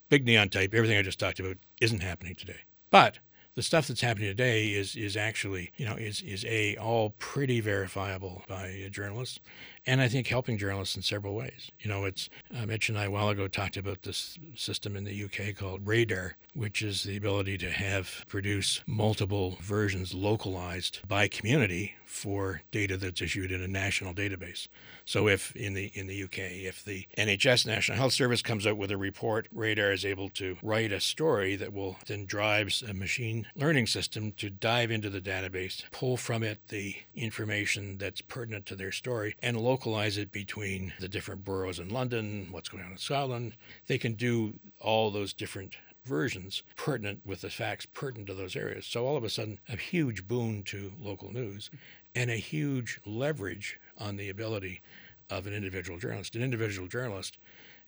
big 0.09 0.25
neon 0.25 0.49
type, 0.49 0.75
everything 0.75 0.99
I 0.99 1.02
just 1.02 1.18
talked 1.18 1.40
about 1.40 1.56
isn't 1.80 2.02
happening 2.02 2.35
today. 2.35 2.61
But 2.90 3.18
the 3.54 3.62
stuff 3.62 3.88
that's 3.88 4.00
happening 4.00 4.28
today 4.28 4.68
is 4.68 4.97
is 4.97 5.16
actually, 5.16 5.73
you 5.76 5.85
know, 5.85 5.94
is 5.94 6.23
is 6.23 6.44
a 6.47 6.76
all 6.76 7.11
pretty 7.18 7.61
verifiable 7.61 8.42
by 8.49 8.88
journalists, 8.90 9.40
and 9.87 10.01
I 10.01 10.09
think 10.09 10.27
helping 10.27 10.59
journalists 10.59 10.97
in 10.97 11.03
several 11.03 11.35
ways. 11.35 11.71
You 11.81 11.91
know, 11.91 12.05
it's 12.05 12.29
uh, 12.57 12.67
Mitch 12.67 12.89
and 12.89 12.99
I 12.99 13.05
a 13.05 13.11
while 13.11 13.29
ago 13.29 13.49
talked 13.49 13.77
about 13.77 14.03
this 14.03 14.39
system 14.55 14.97
in 14.97 15.05
the 15.05 15.25
UK 15.25 15.57
called 15.57 15.87
Radar, 15.87 16.37
which 16.55 16.83
is 16.83 17.03
the 17.03 17.17
ability 17.17 17.59
to 17.59 17.71
have 17.71 18.25
produce 18.29 18.83
multiple 18.87 19.57
versions 19.61 20.15
localized 20.15 21.01
by 21.09 21.29
community 21.29 21.95
for 22.05 22.62
data 22.71 22.97
that's 22.97 23.23
issued 23.23 23.51
in 23.51 23.62
a 23.62 23.69
national 23.69 24.12
database. 24.12 24.69
So 25.05 25.29
if 25.29 25.57
in 25.57 25.75
the 25.75 25.87
in 25.95 26.07
the 26.07 26.23
UK, 26.25 26.39
if 26.39 26.85
the 26.85 27.07
NHS 27.19 27.67
National 27.67 27.99
Health 27.99 28.12
Service 28.12 28.43
comes 28.43 28.67
out 28.67 28.77
with 28.77 28.91
a 28.91 28.97
report, 28.97 29.49
Radar 29.53 29.93
is 29.93 30.05
able 30.05 30.29
to 30.31 30.57
write 30.62 30.93
a 30.93 31.01
story 31.01 31.57
that 31.57 31.73
will 31.73 31.97
then 32.07 32.27
drives 32.27 32.83
a 32.83 32.95
machine 32.95 33.47
learning 33.57 33.87
system 33.87 34.33
to 34.33 34.51
dive 34.51 34.91
into 34.91 35.11
the 35.11 35.21
database, 35.21 35.83
pull 35.91 36.17
from 36.17 36.43
it 36.43 36.69
the 36.69 36.97
information 37.15 37.99
that's 37.99 38.21
pertinent 38.21 38.67
to 38.67 38.77
their 38.77 38.93
story, 38.93 39.35
and 39.43 39.57
localize 39.73 40.19
it 40.19 40.31
between 40.31 40.93
the 41.00 41.09
different 41.09 41.43
boroughs 41.47 41.79
in 41.79 41.88
London, 41.88 42.47
what's 42.50 42.69
going 42.69 42.85
on 42.85 42.93
in 42.93 42.99
Scotland. 42.99 43.55
They 43.87 43.97
can 43.97 44.12
do 44.12 44.52
all 44.79 45.11
those 45.11 45.33
different 45.33 45.76
versions 46.05 46.62
pertinent 46.76 47.21
with 47.25 47.41
the 47.41 47.49
facts 47.49 47.87
pertinent 47.87 48.26
to 48.26 48.35
those 48.35 48.55
areas. 48.55 48.85
So 48.85 49.07
all 49.07 49.17
of 49.17 49.25
a 49.25 49.31
sudden, 49.31 49.59
a 49.71 49.76
huge 49.76 50.29
boon 50.29 50.62
to 50.64 50.93
local 51.00 51.33
news 51.33 51.71
and 52.14 52.31
a 52.31 52.37
huge 52.37 53.00
leverage 53.07 53.81
on 53.97 54.17
the 54.17 54.29
ability 54.29 54.83
of 55.31 55.47
an 55.47 55.55
individual 55.55 55.99
journalist. 55.99 56.37
An 56.37 56.43
individual 56.43 56.87
journalist 56.87 57.38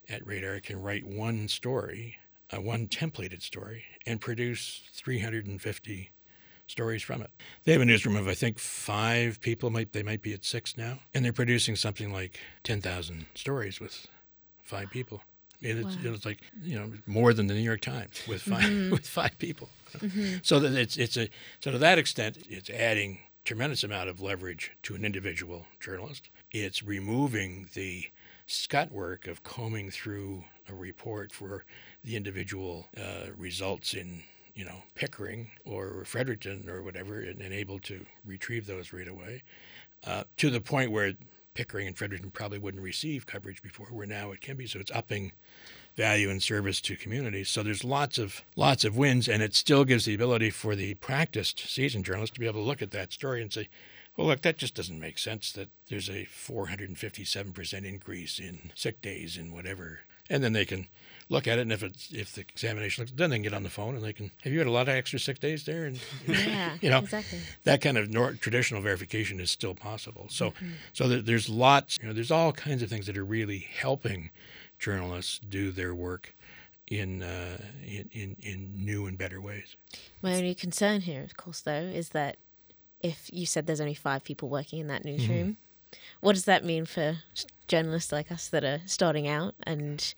at 0.08 0.26
Radar 0.26 0.60
can 0.60 0.80
write 0.80 1.04
one 1.06 1.48
story, 1.48 2.16
uh, 2.50 2.62
one 2.62 2.88
templated 2.88 3.42
story, 3.42 3.84
and 4.06 4.22
produce 4.22 4.80
350 4.94 6.10
stories 6.66 7.02
from 7.02 7.22
it. 7.22 7.30
They 7.64 7.72
have 7.72 7.80
a 7.80 7.84
newsroom 7.84 8.16
of 8.16 8.28
I 8.28 8.34
think 8.34 8.58
five 8.58 9.40
people. 9.40 9.70
Might 9.70 9.92
they 9.92 10.02
might 10.02 10.22
be 10.22 10.32
at 10.32 10.44
six 10.44 10.76
now, 10.76 10.98
and 11.12 11.24
they're 11.24 11.32
producing 11.32 11.76
something 11.76 12.12
like 12.12 12.38
10,000 12.64 13.26
stories 13.34 13.80
with 13.80 14.06
five 14.62 14.90
people. 14.90 15.22
And 15.62 15.78
it's, 15.86 15.96
it's 16.02 16.26
like 16.26 16.40
you 16.62 16.78
know 16.78 16.92
more 17.06 17.32
than 17.32 17.46
the 17.46 17.54
New 17.54 17.60
York 17.60 17.80
Times 17.80 18.22
with 18.28 18.42
5 18.42 18.90
with 18.90 19.06
five 19.06 19.38
people. 19.38 19.68
So 20.42 20.58
that 20.60 20.72
it's 20.72 20.96
it's 20.96 21.16
a 21.16 21.28
so 21.60 21.70
to 21.70 21.78
that 21.78 21.98
extent 21.98 22.38
it's 22.48 22.68
adding 22.70 23.20
tremendous 23.44 23.84
amount 23.84 24.08
of 24.08 24.20
leverage 24.20 24.72
to 24.82 24.94
an 24.94 25.04
individual 25.04 25.66
journalist. 25.80 26.30
It's 26.50 26.82
removing 26.82 27.68
the 27.74 28.06
scut 28.46 28.90
work 28.90 29.26
of 29.26 29.42
combing 29.42 29.90
through 29.90 30.44
a 30.68 30.74
report 30.74 31.32
for 31.32 31.64
the 32.02 32.16
individual 32.16 32.88
uh, 32.96 33.30
results 33.36 33.94
in 33.94 34.22
you 34.54 34.64
know 34.64 34.82
Pickering 34.94 35.50
or 35.64 36.04
Fredericton 36.04 36.68
or 36.68 36.82
whatever, 36.82 37.20
and, 37.20 37.40
and 37.40 37.52
able 37.52 37.78
to 37.80 38.06
retrieve 38.24 38.66
those 38.66 38.92
right 38.92 39.08
away 39.08 39.42
uh, 40.06 40.24
to 40.36 40.50
the 40.50 40.60
point 40.60 40.90
where 40.90 41.14
Pickering 41.54 41.86
and 41.86 41.96
Fredericton 41.96 42.30
probably 42.30 42.58
wouldn't 42.58 42.82
receive 42.82 43.26
coverage 43.26 43.62
before, 43.62 43.86
where 43.86 44.06
now 44.06 44.32
it 44.32 44.40
can 44.40 44.56
be. 44.56 44.66
So 44.66 44.80
it's 44.80 44.90
upping 44.90 45.32
value 45.96 46.28
and 46.28 46.42
service 46.42 46.80
to 46.80 46.96
communities. 46.96 47.48
So 47.48 47.62
there's 47.62 47.84
lots 47.84 48.18
of 48.18 48.42
lots 48.56 48.84
of 48.84 48.96
wins, 48.96 49.28
and 49.28 49.42
it 49.42 49.54
still 49.54 49.84
gives 49.84 50.04
the 50.04 50.14
ability 50.14 50.50
for 50.50 50.74
the 50.74 50.94
practiced 50.94 51.60
seasoned 51.60 52.04
journalist 52.04 52.34
to 52.34 52.40
be 52.40 52.46
able 52.46 52.60
to 52.60 52.66
look 52.66 52.82
at 52.82 52.90
that 52.90 53.12
story 53.12 53.40
and 53.40 53.52
say, 53.52 53.68
"Well, 54.16 54.26
look, 54.26 54.42
that 54.42 54.58
just 54.58 54.74
doesn't 54.74 54.98
make 54.98 55.18
sense. 55.18 55.52
That 55.52 55.68
there's 55.88 56.08
a 56.10 56.26
457% 56.26 57.84
increase 57.84 58.40
in 58.40 58.72
sick 58.74 59.00
days 59.00 59.36
in 59.36 59.52
whatever," 59.52 60.00
and 60.28 60.42
then 60.42 60.52
they 60.52 60.64
can 60.64 60.88
look 61.28 61.46
at 61.46 61.58
it, 61.58 61.62
and 61.62 61.72
if 61.72 61.82
it's 61.82 62.12
if 62.12 62.32
the 62.32 62.42
examination 62.42 63.02
looks, 63.02 63.12
then 63.16 63.30
they 63.30 63.36
can 63.36 63.42
get 63.42 63.54
on 63.54 63.62
the 63.62 63.70
phone 63.70 63.94
and 63.94 64.04
they 64.04 64.12
can. 64.12 64.30
Have 64.42 64.52
you 64.52 64.58
had 64.58 64.68
a 64.68 64.72
lot 64.72 64.88
of 64.88 64.94
extra 64.94 65.18
sick 65.18 65.40
days 65.40 65.64
there? 65.64 65.86
And 65.86 66.00
Yeah, 66.26 66.76
you 66.80 66.90
know, 66.90 66.98
exactly. 66.98 67.40
that 67.64 67.80
kind 67.80 67.98
of 67.98 68.10
nor- 68.10 68.34
traditional 68.34 68.82
verification 68.82 69.40
is 69.40 69.50
still 69.50 69.74
possible. 69.74 70.26
So, 70.30 70.52
so 70.92 71.08
there, 71.08 71.22
there's 71.22 71.48
lots, 71.48 71.98
you 72.00 72.08
know, 72.08 72.14
there's 72.14 72.30
all 72.30 72.52
kinds 72.52 72.82
of 72.82 72.88
things 72.88 73.06
that 73.06 73.16
are 73.16 73.24
really 73.24 73.66
helping 73.78 74.30
journalists 74.78 75.38
do 75.38 75.70
their 75.72 75.94
work 75.94 76.34
in 76.88 77.22
uh, 77.22 77.58
in, 77.84 78.08
in 78.12 78.36
in 78.42 78.84
new 78.84 79.06
and 79.06 79.16
better 79.16 79.40
ways. 79.40 79.76
My 80.22 80.34
only 80.34 80.54
concern 80.54 81.02
here, 81.02 81.22
of 81.22 81.36
course, 81.36 81.60
though, 81.60 81.72
is 81.72 82.10
that 82.10 82.36
if 83.00 83.30
you 83.32 83.46
said 83.46 83.66
there's 83.66 83.80
only 83.80 83.94
five 83.94 84.24
people 84.24 84.48
working 84.48 84.78
in 84.78 84.86
that 84.88 85.04
newsroom, 85.04 85.56
what 86.20 86.34
does 86.34 86.44
that 86.46 86.64
mean 86.64 86.86
for 86.86 87.18
journalists 87.68 88.12
like 88.12 88.32
us 88.32 88.48
that 88.48 88.64
are 88.64 88.80
starting 88.86 89.28
out? 89.28 89.54
And, 89.64 90.14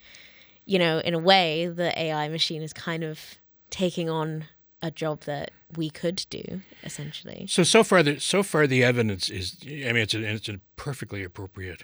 you 0.67 0.79
know, 0.79 0.99
in 0.99 1.15
a 1.15 1.19
way, 1.19 1.67
the 1.67 1.99
AI 1.99 2.29
machine 2.29 2.61
is 2.61 2.73
kind 2.73 3.05
of 3.05 3.37
taking 3.71 4.11
on 4.11 4.45
a 4.83 4.91
job 4.91 5.21
that 5.23 5.53
we 5.77 5.89
could 5.89 6.27
do, 6.29 6.61
essentially. 6.85 7.47
So 7.49 7.63
so 7.63 7.83
far, 7.83 8.03
the 8.03 8.19
so 8.19 8.43
far 8.43 8.67
the 8.67 8.85
evidence 8.85 9.31
is. 9.31 9.57
I 9.65 9.93
mean, 9.93 9.97
it's 9.97 10.15
a, 10.15 10.23
it's 10.23 10.49
a 10.49 10.61
perfectly 10.77 11.25
appropriate 11.25 11.83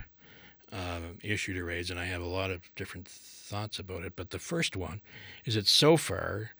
uh, 0.72 1.00
issue 1.22 1.54
to 1.54 1.64
raise, 1.64 1.90
and 1.90 1.98
I 1.98 2.06
have 2.06 2.22
a 2.22 2.26
lot 2.26 2.50
of 2.50 2.62
different 2.74 3.08
thoughts 3.08 3.78
about 3.78 4.02
it. 4.02 4.14
But 4.16 4.30
the 4.30 4.38
first 4.38 4.76
one 4.76 5.00
is 5.44 5.54
that 5.54 5.66
so 5.66 5.96
far, 5.96 6.50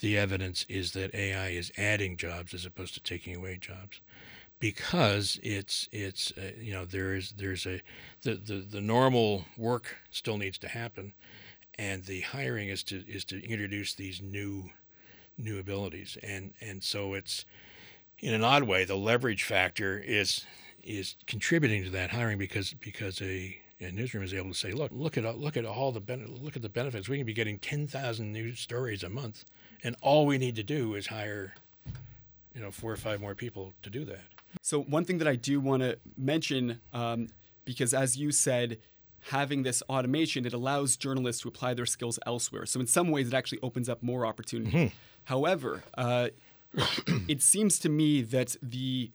the 0.00 0.16
evidence 0.16 0.64
is 0.68 0.92
that 0.92 1.14
AI 1.14 1.48
is 1.48 1.72
adding 1.76 2.16
jobs 2.16 2.54
as 2.54 2.64
opposed 2.64 2.94
to 2.94 3.00
taking 3.00 3.36
away 3.36 3.58
jobs, 3.60 4.00
because 4.60 5.38
it's 5.42 5.88
it's 5.92 6.32
uh, 6.38 6.52
you 6.60 6.72
know 6.72 6.84
there 6.84 7.14
is 7.14 7.32
there's 7.36 7.66
a 7.66 7.80
the, 8.22 8.34
the 8.34 8.66
the 8.70 8.80
normal 8.80 9.44
work 9.56 9.96
still 10.10 10.38
needs 10.38 10.58
to 10.58 10.68
happen, 10.68 11.12
and 11.78 12.04
the 12.04 12.20
hiring 12.22 12.68
is 12.68 12.82
to 12.84 13.04
is 13.08 13.24
to 13.26 13.44
introduce 13.44 13.94
these 13.94 14.20
new 14.22 14.70
new 15.38 15.58
abilities, 15.58 16.16
and 16.22 16.52
and 16.60 16.82
so 16.82 17.14
it's 17.14 17.44
in 18.20 18.34
an 18.34 18.42
odd 18.42 18.62
way, 18.62 18.84
the 18.84 18.96
leverage 18.96 19.42
factor 19.42 19.98
is 19.98 20.44
is 20.82 21.16
contributing 21.26 21.84
to 21.84 21.90
that 21.90 22.10
hiring 22.10 22.38
because 22.38 22.72
because 22.74 23.20
a, 23.20 23.58
a 23.80 23.90
newsroom 23.90 24.22
is 24.22 24.32
able 24.32 24.50
to 24.50 24.54
say, 24.54 24.72
look, 24.72 24.90
look 24.92 25.18
at 25.18 25.38
look 25.38 25.56
at 25.56 25.64
all 25.64 25.92
the 25.92 26.00
ben- 26.00 26.38
look 26.42 26.56
at 26.56 26.62
the 26.62 26.68
benefits. 26.68 27.08
We 27.08 27.16
can 27.18 27.26
be 27.26 27.34
getting 27.34 27.58
ten 27.58 27.86
thousand 27.86 28.32
new 28.32 28.54
stories 28.54 29.02
a 29.02 29.08
month, 29.08 29.44
and 29.82 29.96
all 30.00 30.26
we 30.26 30.38
need 30.38 30.56
to 30.56 30.62
do 30.62 30.94
is 30.94 31.08
hire 31.08 31.54
you 32.54 32.60
know 32.60 32.70
four 32.70 32.92
or 32.92 32.96
five 32.96 33.20
more 33.20 33.34
people 33.34 33.74
to 33.82 33.90
do 33.90 34.04
that. 34.04 34.22
So 34.62 34.80
one 34.82 35.04
thing 35.04 35.18
that 35.18 35.28
I 35.28 35.36
do 35.36 35.60
want 35.60 35.82
to 35.82 35.98
mention, 36.16 36.80
um, 36.92 37.28
because 37.64 37.92
as 37.92 38.16
you 38.16 38.32
said, 38.32 38.78
having 39.30 39.62
this 39.62 39.82
automation, 39.88 40.46
it 40.46 40.52
allows 40.52 40.96
journalists 40.96 41.42
to 41.42 41.48
apply 41.48 41.74
their 41.74 41.86
skills 41.86 42.18
elsewhere. 42.26 42.66
So 42.66 42.80
in 42.80 42.86
some 42.86 43.10
ways, 43.10 43.28
it 43.28 43.34
actually 43.34 43.58
opens 43.62 43.88
up 43.88 44.02
more 44.02 44.24
opportunity. 44.24 44.92
However, 45.24 45.82
uh, 45.96 46.28
it 47.28 47.42
seems 47.42 47.78
to 47.80 47.88
me 47.88 48.22
that 48.22 48.56
the 48.62 49.10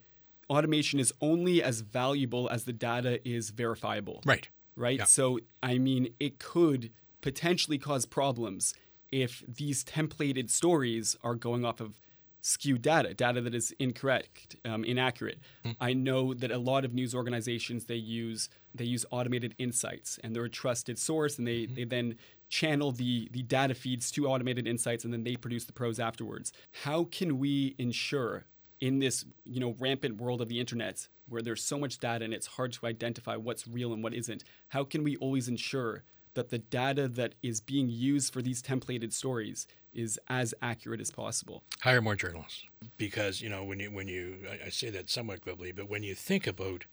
automation 0.50 1.00
is 1.00 1.13
only 1.22 1.63
as 1.63 1.82
valuable 1.82 2.50
as 2.50 2.65
the 2.65 2.74
data 2.74 3.25
is 3.27 3.51
verifiable. 3.51 4.22
Right. 4.25 4.50
Right. 4.75 5.00
Yeah. 5.00 5.06
So 5.06 5.39
I 5.63 5.77
mean, 5.77 6.13
it 6.20 6.39
could 6.39 6.91
potentially 7.22 7.77
cause 7.77 8.06
problems 8.06 8.74
if 9.12 9.44
these 9.48 9.84
templated 9.84 10.50
stories 10.50 11.15
are 11.24 11.36
going 11.36 11.65
off 11.65 11.80
of 11.80 12.01
skewed 12.41 12.81
data, 12.81 13.13
data 13.13 13.39
that 13.41 13.55
is 13.55 13.74
incorrect, 13.79 14.55
um, 14.65 14.83
inaccurate. 14.83 15.39
I 15.79 15.93
know 15.93 16.33
that 16.33 16.51
a 16.51 16.57
lot 16.57 16.83
of 16.83 16.93
news 16.93 17.15
organizations 17.15 17.86
they 17.86 17.95
use 17.95 18.50
they 18.74 18.86
use 18.86 19.05
automated 19.12 19.53
insights, 19.57 20.19
and 20.24 20.36
they're 20.36 20.45
a 20.45 20.50
trusted 20.50 20.98
source, 20.98 21.38
and 21.38 21.48
they 21.48 21.65
they 21.65 21.83
then 21.83 22.15
channel 22.50 22.91
the 22.91 23.29
the 23.31 23.43
data 23.43 23.74
feeds 23.74 24.12
to 24.12 24.27
automated 24.27 24.67
insights, 24.67 25.05
and 25.05 25.13
then 25.13 25.24
they 25.24 25.36
produce 25.36 25.65
the 25.65 25.74
prose 25.74 26.00
afterwards. 26.00 26.51
How 26.83 27.05
can 27.05 27.39
we 27.39 27.75
ensure 27.77 28.45
in 28.79 29.00
this 29.00 29.25
you 29.45 29.60
know 29.60 29.75
rampant 29.79 30.17
world 30.17 30.41
of 30.41 30.50
the 30.50 30.60
internet 30.60 31.07
where 31.29 31.41
there's 31.41 31.63
so 31.63 31.79
much 31.79 32.00
data 32.00 32.25
and 32.25 32.33
it's 32.33 32.48
hard 32.48 32.74
to 32.74 32.86
identify 32.86 33.38
what's 33.38 33.67
real 33.67 33.93
and 33.93 34.03
what 34.03 34.13
isn't? 34.13 34.43
How 34.69 34.83
can 34.83 35.03
we 35.03 35.15
always 35.17 35.48
ensure 35.48 36.03
that 36.33 36.50
the 36.50 36.57
data 36.57 37.07
that 37.07 37.36
is 37.43 37.62
being 37.62 37.89
used 37.89 38.33
for 38.33 38.41
these 38.41 38.62
templated 38.62 39.13
stories 39.13 39.67
is 39.93 40.19
as 40.29 40.53
accurate 40.62 41.01
as 41.01 41.12
possible. 41.12 41.63
hire 41.81 42.01
more 42.01 42.15
journalists 42.15 42.65
because 42.98 43.41
you 43.41 43.50
know 43.50 43.63
when 43.63 43.79
you 43.79 43.91
when 43.91 44.07
you 44.07 44.38
I, 44.50 44.67
I 44.67 44.69
say 44.69 44.89
that 44.91 45.10
somewhat 45.10 45.41
glibly, 45.41 45.71
but 45.71 45.89
when 45.89 46.03
you 46.03 46.15
think 46.15 46.48
about 46.48 46.86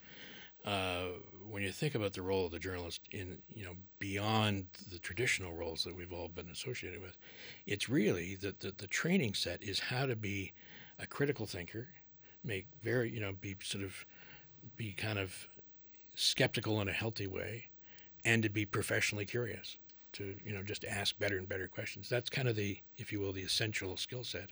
uh, 0.64 1.06
when 1.48 1.62
you 1.62 1.70
think 1.70 1.94
about 1.94 2.12
the 2.12 2.22
role 2.22 2.46
of 2.46 2.52
the 2.52 2.58
journalist 2.58 3.00
in 3.10 3.38
you 3.54 3.64
know 3.64 3.74
beyond 3.98 4.66
the 4.92 4.98
traditional 4.98 5.52
roles 5.52 5.84
that 5.84 5.96
we've 5.96 6.12
all 6.12 6.28
been 6.28 6.48
associated 6.48 7.00
with, 7.00 7.16
it's 7.66 7.88
really 7.88 8.34
that 8.36 8.60
the, 8.60 8.72
the 8.76 8.86
training 8.86 9.34
set 9.34 9.62
is 9.62 9.80
how 9.80 10.06
to 10.06 10.16
be 10.16 10.52
a 10.98 11.06
critical 11.06 11.46
thinker, 11.46 11.88
make 12.44 12.66
very 12.82 13.10
you 13.10 13.20
know 13.20 13.32
be 13.32 13.56
sort 13.62 13.84
of 13.84 14.04
be 14.76 14.92
kind 14.92 15.18
of 15.18 15.48
skeptical 16.14 16.80
in 16.80 16.88
a 16.88 16.92
healthy 16.92 17.26
way, 17.26 17.70
and 18.24 18.42
to 18.42 18.48
be 18.48 18.66
professionally 18.66 19.24
curious 19.24 19.78
to 20.18 20.34
you 20.44 20.52
know 20.52 20.62
just 20.62 20.84
ask 20.84 21.18
better 21.18 21.38
and 21.38 21.48
better 21.48 21.66
questions. 21.66 22.08
That's 22.08 22.30
kind 22.30 22.48
of 22.48 22.56
the 22.56 22.78
if 22.96 23.12
you 23.12 23.20
will 23.20 23.32
the 23.32 23.42
essential 23.42 23.96
skill 23.96 24.24
set 24.24 24.50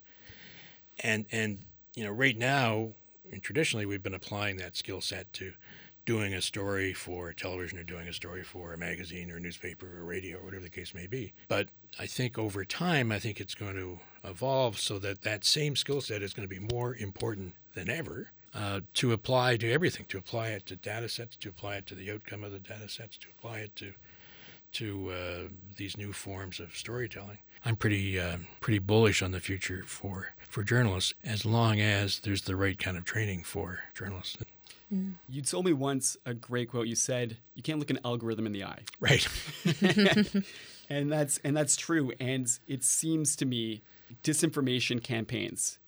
and 1.00 1.26
and 1.32 1.58
you 1.94 2.04
know 2.04 2.10
right 2.10 2.36
now 2.36 2.88
and 3.32 3.42
traditionally 3.42 3.86
we've 3.86 4.02
been 4.02 4.14
applying 4.14 4.56
that 4.56 4.76
skill 4.76 5.00
set 5.00 5.32
to 5.32 5.52
doing 6.04 6.34
a 6.34 6.40
story 6.40 6.92
for 6.92 7.32
television 7.32 7.78
or 7.78 7.82
doing 7.82 8.06
a 8.06 8.12
story 8.12 8.44
for 8.44 8.72
a 8.72 8.78
magazine 8.78 9.30
or 9.30 9.40
newspaper 9.40 9.86
or 9.98 10.04
radio 10.04 10.38
or 10.38 10.44
whatever 10.44 10.62
the 10.62 10.70
case 10.70 10.94
may 10.94 11.06
be 11.06 11.32
but 11.48 11.68
i 11.98 12.06
think 12.06 12.38
over 12.38 12.64
time 12.64 13.10
i 13.10 13.18
think 13.18 13.40
it's 13.40 13.54
going 13.54 13.74
to 13.74 13.98
evolve 14.24 14.78
so 14.78 14.98
that 14.98 15.22
that 15.22 15.44
same 15.44 15.74
skill 15.74 16.00
set 16.00 16.22
is 16.22 16.32
going 16.32 16.48
to 16.48 16.54
be 16.54 16.74
more 16.74 16.94
important 16.96 17.54
than 17.74 17.90
ever 17.90 18.30
uh, 18.54 18.80
to 18.94 19.12
apply 19.12 19.56
to 19.56 19.70
everything 19.70 20.06
to 20.08 20.16
apply 20.16 20.48
it 20.48 20.64
to 20.64 20.76
data 20.76 21.08
sets 21.08 21.36
to 21.36 21.48
apply 21.48 21.76
it 21.76 21.86
to 21.86 21.94
the 21.94 22.10
outcome 22.10 22.44
of 22.44 22.52
the 22.52 22.58
data 22.58 22.88
sets 22.88 23.18
to 23.18 23.26
apply 23.36 23.58
it 23.58 23.74
to 23.76 23.92
to 24.72 25.10
uh, 25.10 25.48
these 25.76 25.96
new 25.96 26.12
forms 26.12 26.60
of 26.60 26.76
storytelling. 26.76 27.38
I'm 27.64 27.76
pretty 27.76 28.18
uh, 28.18 28.38
pretty 28.60 28.78
bullish 28.78 29.22
on 29.22 29.32
the 29.32 29.40
future 29.40 29.82
for 29.86 30.34
for 30.48 30.62
journalists 30.62 31.14
as 31.24 31.44
long 31.44 31.80
as 31.80 32.20
there's 32.20 32.42
the 32.42 32.56
right 32.56 32.78
kind 32.78 32.96
of 32.96 33.04
training 33.04 33.42
for 33.42 33.80
journalists. 33.94 34.36
You 35.28 35.42
told 35.42 35.64
me 35.64 35.72
once 35.72 36.16
a 36.24 36.32
great 36.32 36.70
quote. 36.70 36.86
You 36.86 36.94
said, 36.94 37.38
"You 37.54 37.62
can't 37.62 37.80
look 37.80 37.90
an 37.90 37.98
algorithm 38.04 38.46
in 38.46 38.52
the 38.52 38.64
eye." 38.64 38.82
Right. 39.00 39.26
and 40.88 41.10
that's 41.10 41.38
and 41.38 41.56
that's 41.56 41.76
true 41.76 42.12
and 42.20 42.58
it 42.68 42.84
seems 42.84 43.36
to 43.36 43.44
me 43.44 43.82
disinformation 44.22 45.02
campaigns 45.02 45.78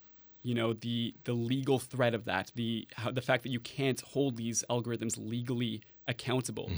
you 0.43 0.55
know 0.55 0.73
the 0.73 1.15
the 1.25 1.33
legal 1.33 1.79
threat 1.79 2.15
of 2.15 2.25
that 2.25 2.51
the 2.55 2.87
how, 2.97 3.11
the 3.11 3.21
fact 3.21 3.43
that 3.43 3.51
you 3.51 3.61
can't 3.61 4.01
hold 4.01 4.37
these 4.37 4.65
algorithms 4.71 5.17
legally 5.19 5.83
accountable 6.07 6.71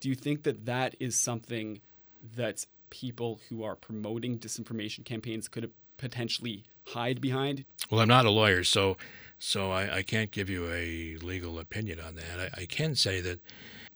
do 0.00 0.08
you 0.08 0.14
think 0.14 0.42
that 0.42 0.66
that 0.66 0.94
is 0.98 1.18
something 1.18 1.80
that 2.36 2.66
people 2.90 3.40
who 3.48 3.62
are 3.62 3.76
promoting 3.76 4.38
disinformation 4.38 5.04
campaigns 5.04 5.48
could 5.48 5.70
potentially 5.96 6.64
hide 6.88 7.20
behind 7.20 7.64
Well, 7.90 8.00
I'm 8.00 8.08
not 8.08 8.26
a 8.26 8.30
lawyer, 8.30 8.64
so 8.64 8.96
so 9.38 9.70
I, 9.70 9.98
I 9.98 10.02
can't 10.02 10.30
give 10.30 10.50
you 10.50 10.70
a 10.70 11.16
legal 11.16 11.58
opinion 11.58 11.98
on 12.00 12.14
that. 12.16 12.52
I, 12.58 12.62
I 12.62 12.66
can 12.66 12.94
say 12.94 13.20
that 13.22 13.40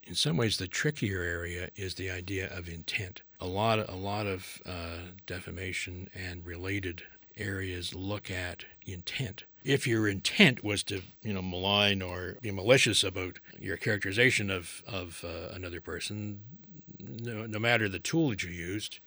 in 0.05 0.15
some 0.15 0.37
ways 0.37 0.57
the 0.57 0.69
trickier 0.69 1.23
area 1.23 1.71
is 1.77 1.95
the 1.95 2.11
idea 2.11 2.51
of 2.57 2.69
intent. 2.69 3.23
A 3.41 3.47
lot 3.47 3.79
a 3.89 3.97
lot 3.97 4.27
of 4.27 4.63
uh, 4.65 5.11
defamation 5.27 6.09
and 6.15 6.47
related 6.47 7.03
areas 7.37 7.95
look 7.95 8.31
at 8.31 8.65
intent. 8.87 9.45
If 9.65 9.87
your 9.87 10.07
intent 10.07 10.63
was 10.63 10.83
to, 10.85 11.01
you 11.23 11.33
know, 11.33 11.43
malign 11.43 12.03
or 12.03 12.37
be 12.43 12.51
malicious 12.51 13.03
about 13.03 13.39
your 13.59 13.77
characterization 13.77 14.51
of 14.51 14.83
of 14.87 15.25
uh, 15.25 15.55
another 15.55 15.81
person, 15.81 16.41
no, 17.01 17.47
no 17.47 17.59
matter 17.59 17.89
the 17.89 17.99
tool 17.99 18.31
that 18.31 18.43
you 18.43 18.51
used, 18.51 18.99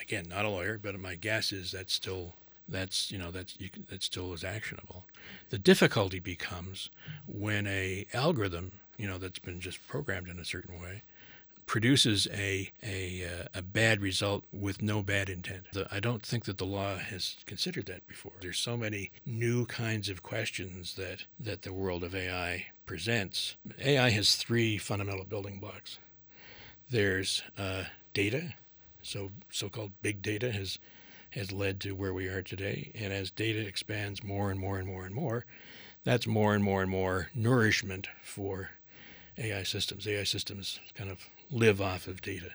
again, 0.00 0.26
not 0.28 0.44
a 0.44 0.48
lawyer, 0.48 0.78
but 0.78 0.98
my 0.98 1.14
guess 1.14 1.52
is 1.52 1.72
that's 1.72 1.92
still 1.92 2.34
that's 2.68 3.10
you 3.10 3.18
know 3.18 3.30
that's 3.30 3.60
you, 3.60 3.68
that 3.90 4.02
still 4.02 4.32
is 4.32 4.42
actionable. 4.42 5.04
The 5.50 5.58
difficulty 5.58 6.20
becomes 6.20 6.88
when 7.26 7.66
a 7.66 8.06
algorithm 8.14 8.72
you 8.96 9.06
know 9.06 9.18
that's 9.18 9.38
been 9.38 9.60
just 9.60 9.86
programmed 9.86 10.28
in 10.28 10.38
a 10.38 10.44
certain 10.44 10.80
way 10.80 11.02
produces 11.70 12.26
a 12.32 12.68
a, 12.82 13.24
uh, 13.24 13.44
a 13.54 13.62
bad 13.62 14.00
result 14.00 14.42
with 14.52 14.82
no 14.82 15.04
bad 15.04 15.28
intent. 15.28 15.66
I 15.88 16.00
don't 16.00 16.20
think 16.20 16.46
that 16.46 16.58
the 16.58 16.66
law 16.66 16.96
has 16.96 17.36
considered 17.46 17.86
that 17.86 18.08
before. 18.08 18.32
There's 18.40 18.58
so 18.58 18.76
many 18.76 19.12
new 19.24 19.66
kinds 19.66 20.08
of 20.08 20.20
questions 20.20 20.96
that 20.96 21.26
that 21.38 21.62
the 21.62 21.72
world 21.72 22.02
of 22.02 22.12
AI 22.12 22.66
presents. 22.86 23.54
AI 23.78 24.10
has 24.10 24.34
three 24.34 24.78
fundamental 24.78 25.24
building 25.24 25.60
blocks. 25.60 26.00
There's 26.90 27.44
uh, 27.56 27.84
data, 28.14 28.54
so 29.00 29.30
so-called 29.48 29.92
big 30.02 30.22
data 30.22 30.50
has 30.50 30.80
has 31.30 31.52
led 31.52 31.78
to 31.82 31.92
where 31.92 32.12
we 32.12 32.26
are 32.26 32.42
today. 32.42 32.90
And 32.96 33.12
as 33.12 33.30
data 33.30 33.64
expands 33.64 34.24
more 34.24 34.50
and 34.50 34.58
more 34.58 34.80
and 34.80 34.88
more 34.88 35.06
and 35.06 35.14
more, 35.14 35.46
that's 36.02 36.26
more 36.26 36.52
and 36.52 36.64
more 36.64 36.82
and 36.82 36.90
more 36.90 37.28
nourishment 37.32 38.08
for 38.24 38.70
AI 39.38 39.62
systems. 39.62 40.08
AI 40.08 40.24
systems 40.24 40.80
kind 40.96 41.12
of 41.12 41.28
live 41.50 41.80
off 41.80 42.06
of 42.06 42.22
data. 42.22 42.50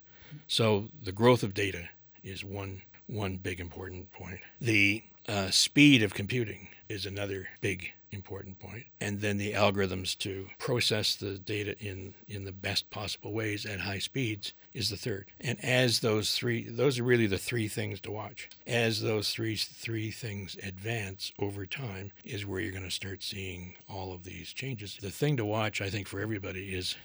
So 0.47 0.89
the 1.03 1.11
growth 1.11 1.43
of 1.43 1.53
data 1.53 1.89
is 2.23 2.43
one 2.43 2.81
one 3.07 3.37
big 3.37 3.59
important 3.59 4.11
point. 4.11 4.39
The 4.59 5.03
uh, 5.27 5.51
speed 5.51 6.01
of 6.01 6.15
computing 6.15 6.69
is 6.89 7.05
another 7.05 7.47
big 7.61 7.91
important. 8.11 8.55
And 8.99 9.21
then 9.21 9.37
the 9.37 9.53
algorithms 9.53 10.17
to 10.19 10.47
process 10.57 11.15
the 11.15 11.37
data 11.37 11.77
in, 11.79 12.13
in 12.27 12.45
the 12.45 12.51
best 12.51 12.89
possible 12.89 13.33
ways 13.33 13.65
at 13.65 13.81
high 13.81 13.99
speeds 13.99 14.53
is 14.73 14.89
the 14.89 14.97
third. 14.97 15.27
And 15.39 15.63
as 15.63 15.99
those 15.99 16.35
three, 16.35 16.67
those 16.67 16.97
are 16.99 17.03
really 17.03 17.27
the 17.27 17.37
three 17.37 17.67
things 17.67 17.99
to 18.01 18.11
watch. 18.11 18.49
As 18.65 19.01
those 19.01 19.29
three 19.29 19.55
three 19.55 20.11
things 20.11 20.57
advance 20.63 21.31
over 21.39 21.65
time, 21.65 22.11
is 22.23 22.45
where 22.45 22.59
you're 22.59 22.71
going 22.71 22.83
to 22.83 22.91
start 22.91 23.21
seeing 23.21 23.75
all 23.87 24.13
of 24.13 24.23
these 24.23 24.51
changes. 24.51 24.97
The 25.01 25.11
thing 25.11 25.37
to 25.37 25.45
watch, 25.45 25.81
I 25.81 25.89
think, 25.89 26.07
for 26.07 26.19
everybody 26.19 26.73
is 26.73 26.95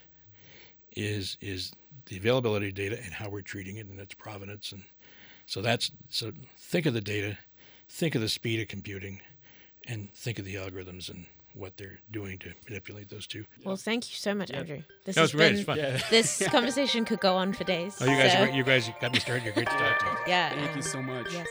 is 0.92 1.36
is 1.40 1.72
the 2.06 2.16
availability 2.16 2.68
of 2.68 2.74
data 2.74 2.98
and 3.04 3.12
how 3.14 3.28
we're 3.28 3.40
treating 3.42 3.76
it 3.76 3.86
and 3.86 3.98
its 4.00 4.14
provenance 4.14 4.72
and 4.72 4.82
so 5.46 5.60
that's 5.62 5.90
so 6.08 6.32
think 6.58 6.86
of 6.86 6.94
the 6.94 7.00
data 7.00 7.38
think 7.88 8.14
of 8.14 8.20
the 8.20 8.28
speed 8.28 8.60
of 8.60 8.68
computing 8.68 9.20
and 9.86 10.12
think 10.14 10.38
of 10.38 10.44
the 10.44 10.54
algorithms 10.56 11.08
and 11.08 11.26
what 11.54 11.76
they're 11.76 11.98
doing 12.12 12.38
to 12.38 12.52
manipulate 12.68 13.08
those 13.08 13.26
two 13.26 13.44
Well, 13.64 13.74
thank 13.76 14.08
you 14.08 14.14
so 14.14 14.34
much, 14.34 14.52
Andrew. 14.52 14.82
This 15.04 15.16
that 15.16 15.22
was 15.22 15.32
has 15.32 15.36
great 15.36 15.48
been 15.48 15.56
it's 15.56 15.64
fun 15.66 15.78
Yeah. 15.78 16.00
this 16.08 16.46
conversation 16.48 17.04
could 17.04 17.18
go 17.20 17.34
on 17.34 17.52
for 17.52 17.64
days. 17.64 17.98
oh 18.00 18.04
you 18.04 18.16
guys 18.16 18.32
so- 18.32 18.38
are, 18.42 18.48
you 18.50 18.62
guys 18.62 18.88
got 19.00 19.12
me 19.12 19.18
started 19.18 19.44
you're 19.44 19.52
great 19.54 19.66
to 19.68 19.72
talk 19.76 19.98
to 19.98 20.30
yeah. 20.30 20.50
thank 20.54 20.76
you 20.76 20.82
so 20.82 21.02
much 21.02 21.32
Yes. 21.32 21.48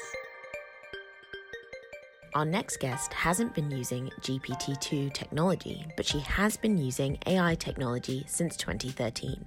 Our 2.36 2.46
next 2.46 2.80
guest 2.80 3.12
hasn't 3.14 3.56
been 3.56 3.72
using 3.72 4.10
GPT 4.22 4.80
2 4.80 5.10
technology, 5.10 5.86
but 5.98 6.06
she 6.06 6.20
has 6.20 6.58
been 6.58 6.78
using 6.78 7.18
AI 7.26 7.56
technology 7.56 8.24
since 8.28 8.56
2013. 8.56 9.46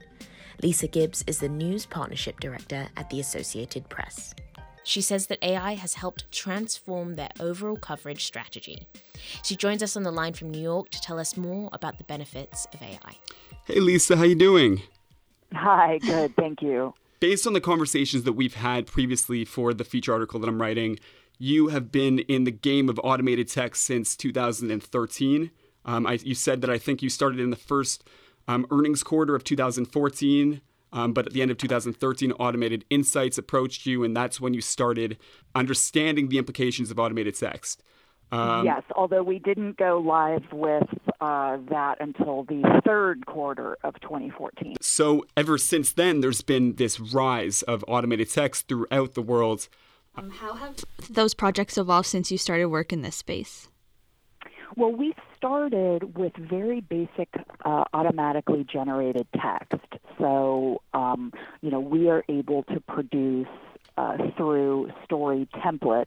Lisa 0.63 0.89
Gibbs 0.89 1.23
is 1.27 1.39
the 1.39 1.49
News 1.49 1.87
Partnership 1.87 2.41
Director 2.41 2.89
at 2.97 3.09
the 3.09 3.21
Associated 3.21 3.89
Press. 3.89 4.35
She 4.85 5.01
says 5.01 5.29
that 5.29 5.39
AI 5.43 5.75
has 5.75 5.95
helped 5.95 6.31
transform 6.33 7.15
their 7.15 7.31
overall 7.39 7.77
coverage 7.77 8.25
strategy. 8.25 8.89
She 9.45 9.55
joins 9.55 9.83
us 9.83 9.97
on 9.97 10.03
the 10.03 10.11
line 10.11 10.33
from 10.33 10.51
New 10.51 10.61
York 10.61 10.91
to 10.91 11.01
tell 11.01 11.21
us 11.21 11.37
more 11.37 11.69
about 11.73 11.99
the 11.99 12.05
benefits 12.05 12.67
of 12.75 12.83
AI. 12.83 12.99
hey 13.67 13.79
lisa 13.79 14.17
how 14.17 14.25
you 14.25 14.35
doing 14.35 14.83
Hi, 15.55 15.99
good, 15.99 16.35
thank 16.35 16.63
you. 16.63 16.95
based 17.21 17.47
on 17.47 17.53
the 17.53 17.61
conversations 17.61 18.25
that 18.25 18.33
we've 18.33 18.55
had 18.55 18.87
previously 18.87 19.45
for 19.45 19.73
the 19.73 19.85
feature 19.85 20.13
article 20.13 20.41
that 20.41 20.49
I'm 20.49 20.61
writing, 20.61 20.99
you 21.39 21.69
have 21.69 21.91
been 21.91 22.21
in 22.21 22.45
the 22.45 22.51
game 22.51 22.89
of 22.89 23.01
automated 23.03 23.49
text 23.49 23.85
since 23.85 24.17
2013. 24.17 25.51
Um, 25.85 26.07
I, 26.07 26.13
you 26.23 26.35
said 26.35 26.61
that 26.61 26.71
I 26.71 26.79
think 26.79 27.03
you 27.03 27.09
started 27.09 27.41
in 27.41 27.51
the 27.51 27.57
first 27.57 28.05
um, 28.49 28.67
earnings 28.71 29.03
quarter 29.03 29.35
of 29.35 29.45
2014. 29.45 30.61
Um, 30.95 31.13
but 31.13 31.27
at 31.27 31.33
the 31.33 31.41
end 31.41 31.51
of 31.51 31.57
2013, 31.57 32.33
Automated 32.33 32.85
Insights 32.91 33.39
approached 33.39 33.87
you, 33.87 34.05
and 34.05 34.15
that's 34.15 34.41
when 34.41 34.53
you 34.53 34.61
started 34.61 35.17
understanding 35.55 36.29
the 36.29 36.37
implications 36.37 36.91
of 36.91 36.99
automated 36.99 37.35
text. 37.35 37.83
Um, 38.31 38.65
yes, 38.65 38.83
although 38.97 39.23
we 39.23 39.39
didn't 39.39 39.77
go 39.77 39.99
live 39.99 40.43
with 40.53 40.89
uh, 41.21 41.59
that 41.69 41.97
until 42.01 42.45
the 42.45 42.81
third 42.85 43.27
quarter 43.27 43.77
of 43.85 44.01
2014. 44.01 44.77
So, 44.81 45.27
ever 45.37 45.59
since 45.59 45.93
then, 45.93 46.21
there's 46.21 46.41
been 46.41 46.77
this 46.77 46.99
rise 46.99 47.61
of 47.63 47.85
automated 47.87 48.31
text 48.31 48.69
throughout 48.69 49.15
the 49.15 49.23
world. 49.23 49.69
Um, 50.15 50.31
how 50.31 50.55
have 50.55 50.85
those 51.11 51.35
projects 51.35 51.79
evolved 51.79 52.07
since 52.09 52.31
you 52.31 52.39
started 52.39 52.67
work 52.67 52.93
in 52.93 53.03
this 53.03 53.17
space? 53.17 53.69
Well, 54.77 54.93
we 54.93 55.15
started 55.37 56.17
with 56.17 56.33
very 56.37 56.81
basic 56.81 57.29
uh, 57.65 57.85
automatically 57.93 58.67
generated 58.71 59.27
text. 59.41 59.85
So, 60.19 60.81
um, 60.95 61.33
you 61.61 61.71
know, 61.71 61.81
we 61.81 62.09
are 62.09 62.25
able 62.29 62.63
to 62.65 62.81
produce 62.81 63.49
uh, 63.99 64.17
through 64.37 64.91
story 65.05 65.47
templates 65.57 66.07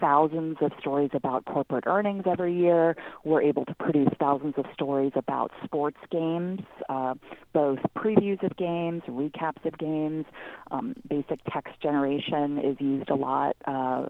thousands 0.00 0.56
of 0.60 0.72
stories 0.78 1.10
about 1.14 1.44
corporate 1.44 1.84
earnings 1.86 2.24
every 2.30 2.54
year. 2.54 2.96
We're 3.24 3.42
able 3.42 3.64
to 3.66 3.74
produce 3.74 4.08
thousands 4.18 4.54
of 4.56 4.66
stories 4.72 5.12
about 5.14 5.50
sports 5.64 5.98
games, 6.10 6.60
uh, 6.88 7.14
both 7.52 7.78
previews 7.96 8.42
of 8.42 8.56
games, 8.56 9.02
recaps 9.08 9.64
of 9.64 9.76
games. 9.78 10.26
Um, 10.70 10.94
basic 11.08 11.40
text 11.52 11.80
generation 11.82 12.58
is 12.58 12.76
used 12.80 13.10
a 13.10 13.14
lot, 13.14 13.56
uh, 13.64 14.06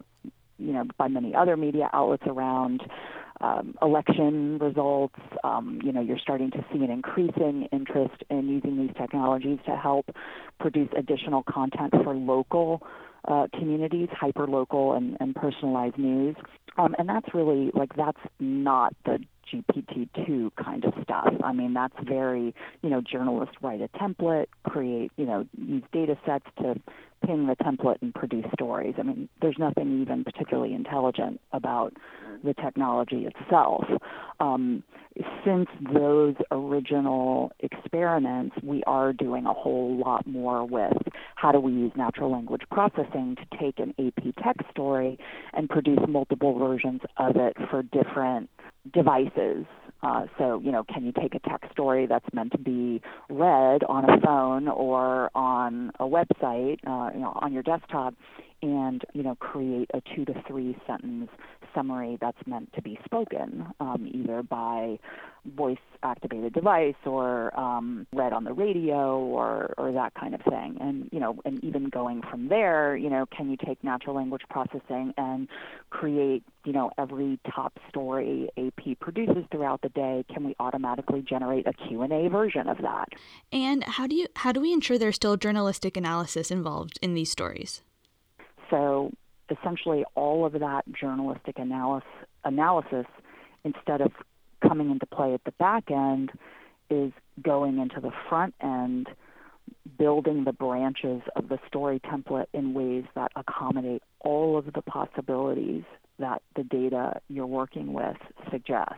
you 0.58 0.72
know, 0.72 0.84
by 0.98 1.08
many 1.08 1.34
other 1.34 1.56
media 1.56 1.90
outlets 1.92 2.24
around. 2.26 2.82
Um, 3.38 3.74
election 3.82 4.58
results. 4.58 5.20
Um, 5.44 5.78
you 5.84 5.92
know, 5.92 6.00
you're 6.00 6.18
starting 6.18 6.50
to 6.52 6.64
see 6.72 6.82
an 6.82 6.90
increasing 6.90 7.68
interest 7.70 8.14
in 8.30 8.48
using 8.48 8.78
these 8.78 8.96
technologies 8.96 9.58
to 9.66 9.76
help 9.76 10.06
produce 10.58 10.88
additional 10.96 11.42
content 11.42 11.92
for 12.02 12.14
local 12.14 12.82
uh, 13.26 13.46
communities, 13.58 14.08
hyper 14.12 14.46
local 14.46 14.92
and, 14.94 15.16
and 15.20 15.34
personalized 15.34 15.98
news. 15.98 16.36
Um, 16.78 16.94
and 16.98 17.08
that's 17.08 17.34
really 17.34 17.70
like 17.74 17.96
that's 17.96 18.20
not 18.38 18.94
the 19.04 19.18
GPT-2 19.52 20.50
kind 20.62 20.84
of 20.84 20.92
stuff. 21.02 21.32
I 21.42 21.52
mean, 21.52 21.72
that's 21.72 21.94
very, 22.02 22.54
you 22.82 22.90
know, 22.90 23.00
journalists 23.00 23.54
write 23.62 23.80
a 23.80 23.88
template, 23.88 24.46
create, 24.64 25.12
you 25.16 25.24
know, 25.24 25.46
use 25.56 25.84
data 25.92 26.18
sets 26.26 26.46
to 26.58 26.74
ping 27.24 27.46
the 27.46 27.56
template 27.56 28.02
and 28.02 28.12
produce 28.14 28.44
stories. 28.52 28.94
I 28.98 29.02
mean, 29.02 29.28
there's 29.40 29.56
nothing 29.58 30.02
even 30.02 30.24
particularly 30.24 30.74
intelligent 30.74 31.40
about 31.52 31.94
the 32.46 32.54
technology 32.54 33.26
itself. 33.26 33.84
Um, 34.40 34.82
since 35.44 35.68
those 35.92 36.34
original 36.50 37.52
experiments, 37.60 38.56
we 38.62 38.82
are 38.86 39.12
doing 39.12 39.46
a 39.46 39.52
whole 39.52 39.96
lot 39.96 40.26
more 40.26 40.64
with 40.64 40.96
how 41.36 41.52
do 41.52 41.60
we 41.60 41.72
use 41.72 41.92
natural 41.96 42.30
language 42.30 42.62
processing 42.70 43.36
to 43.36 43.58
take 43.58 43.78
an 43.78 43.94
AP 43.98 44.34
text 44.42 44.70
story 44.70 45.18
and 45.54 45.68
produce 45.68 46.00
multiple 46.08 46.58
versions 46.58 47.00
of 47.16 47.36
it 47.36 47.56
for 47.70 47.82
different 47.82 48.50
devices. 48.92 49.64
Uh, 50.02 50.26
so, 50.38 50.60
you 50.62 50.70
know, 50.70 50.84
can 50.84 51.04
you 51.04 51.12
take 51.12 51.34
a 51.34 51.40
text 51.48 51.72
story 51.72 52.06
that's 52.06 52.26
meant 52.32 52.52
to 52.52 52.58
be 52.58 53.00
read 53.30 53.82
on 53.84 54.08
a 54.08 54.20
phone 54.20 54.68
or 54.68 55.30
on 55.34 55.90
a 55.98 56.04
website, 56.04 56.78
uh, 56.86 57.10
you 57.14 57.20
know, 57.20 57.32
on 57.40 57.52
your 57.52 57.62
desktop, 57.62 58.14
and 58.66 59.04
you 59.12 59.22
know, 59.22 59.36
create 59.36 59.90
a 59.94 60.02
two 60.14 60.24
to 60.24 60.34
three 60.46 60.76
sentence 60.86 61.30
summary 61.74 62.18
that's 62.20 62.38
meant 62.46 62.72
to 62.72 62.82
be 62.82 62.98
spoken, 63.04 63.66
um, 63.80 64.08
either 64.12 64.42
by 64.42 64.98
voice 65.54 65.78
activated 66.02 66.52
device 66.52 66.94
or 67.04 67.58
um, 67.58 68.06
read 68.12 68.32
on 68.32 68.44
the 68.44 68.52
radio 68.52 69.18
or, 69.18 69.74
or 69.78 69.92
that 69.92 70.12
kind 70.14 70.34
of 70.34 70.40
thing. 70.42 70.76
And, 70.80 71.08
you 71.12 71.20
know, 71.20 71.38
and 71.44 71.62
even 71.62 71.88
going 71.88 72.22
from 72.22 72.48
there, 72.48 72.96
you 72.96 73.08
know, 73.08 73.26
can 73.26 73.50
you 73.50 73.56
take 73.56 73.82
natural 73.84 74.16
language 74.16 74.42
processing 74.50 75.14
and 75.16 75.48
create, 75.90 76.42
you 76.64 76.72
know, 76.72 76.90
every 76.98 77.38
top 77.54 77.78
story 77.88 78.48
AP 78.58 78.98
produces 78.98 79.44
throughout 79.52 79.82
the 79.82 79.88
day, 79.90 80.24
can 80.32 80.44
we 80.44 80.56
automatically 80.58 81.22
generate 81.22 81.66
a 81.66 81.72
Q&A 81.72 82.28
version 82.28 82.68
of 82.68 82.78
that? 82.78 83.08
And 83.52 83.84
how 83.84 84.06
do 84.06 84.16
you 84.16 84.26
how 84.34 84.52
do 84.52 84.60
we 84.60 84.72
ensure 84.72 84.98
there's 84.98 85.16
still 85.16 85.36
journalistic 85.36 85.96
analysis 85.96 86.50
involved 86.50 86.98
in 87.02 87.14
these 87.14 87.30
stories? 87.30 87.82
So 88.70 89.12
essentially 89.50 90.04
all 90.14 90.44
of 90.44 90.52
that 90.54 90.84
journalistic 90.92 91.58
analysis, 91.58 92.08
analysis 92.44 93.06
instead 93.64 94.00
of 94.00 94.12
coming 94.66 94.90
into 94.90 95.06
play 95.06 95.34
at 95.34 95.44
the 95.44 95.52
back 95.52 95.90
end 95.90 96.30
is 96.90 97.12
going 97.42 97.78
into 97.78 98.00
the 98.00 98.12
front 98.28 98.54
end 98.62 99.08
building 99.98 100.44
the 100.44 100.52
branches 100.52 101.22
of 101.34 101.48
the 101.48 101.58
story 101.66 102.00
template 102.00 102.46
in 102.52 102.74
ways 102.74 103.04
that 103.14 103.32
accommodate 103.36 104.02
all 104.20 104.56
of 104.56 104.72
the 104.72 104.82
possibilities 104.82 105.84
that 106.18 106.42
the 106.54 106.64
data 106.64 107.20
you're 107.28 107.46
working 107.46 107.92
with 107.92 108.16
suggest. 108.50 108.94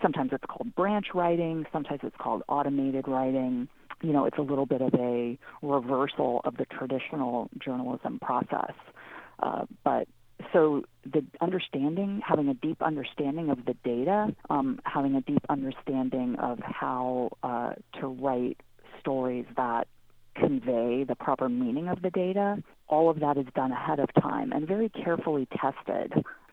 Sometimes 0.00 0.30
it's 0.32 0.44
called 0.48 0.74
branch 0.74 1.08
writing, 1.14 1.66
sometimes 1.72 2.00
it's 2.02 2.16
called 2.18 2.42
automated 2.48 3.06
writing. 3.08 3.68
You 4.02 4.12
know, 4.12 4.24
it's 4.24 4.38
a 4.38 4.42
little 4.42 4.66
bit 4.66 4.80
of 4.80 4.94
a 4.94 5.38
reversal 5.62 6.40
of 6.44 6.56
the 6.56 6.66
traditional 6.66 7.50
journalism 7.58 8.18
process. 8.20 8.74
Uh, 9.40 9.66
but 9.84 10.08
so 10.52 10.82
the 11.04 11.24
understanding, 11.40 12.20
having 12.26 12.48
a 12.48 12.54
deep 12.54 12.80
understanding 12.82 13.50
of 13.50 13.64
the 13.64 13.74
data, 13.84 14.34
um, 14.50 14.80
having 14.84 15.14
a 15.16 15.20
deep 15.20 15.44
understanding 15.48 16.36
of 16.38 16.58
how 16.60 17.30
uh, 17.42 17.72
to 18.00 18.06
write 18.06 18.60
stories 19.00 19.46
that 19.56 19.88
convey 20.34 21.04
the 21.04 21.16
proper 21.16 21.48
meaning 21.48 21.88
of 21.88 22.02
the 22.02 22.10
data, 22.10 22.62
all 22.88 23.10
of 23.10 23.20
that 23.20 23.36
is 23.36 23.46
done 23.54 23.72
ahead 23.72 23.98
of 23.98 24.08
time 24.20 24.52
and 24.52 24.66
very 24.66 24.88
carefully 24.88 25.48
tested. 25.60 26.12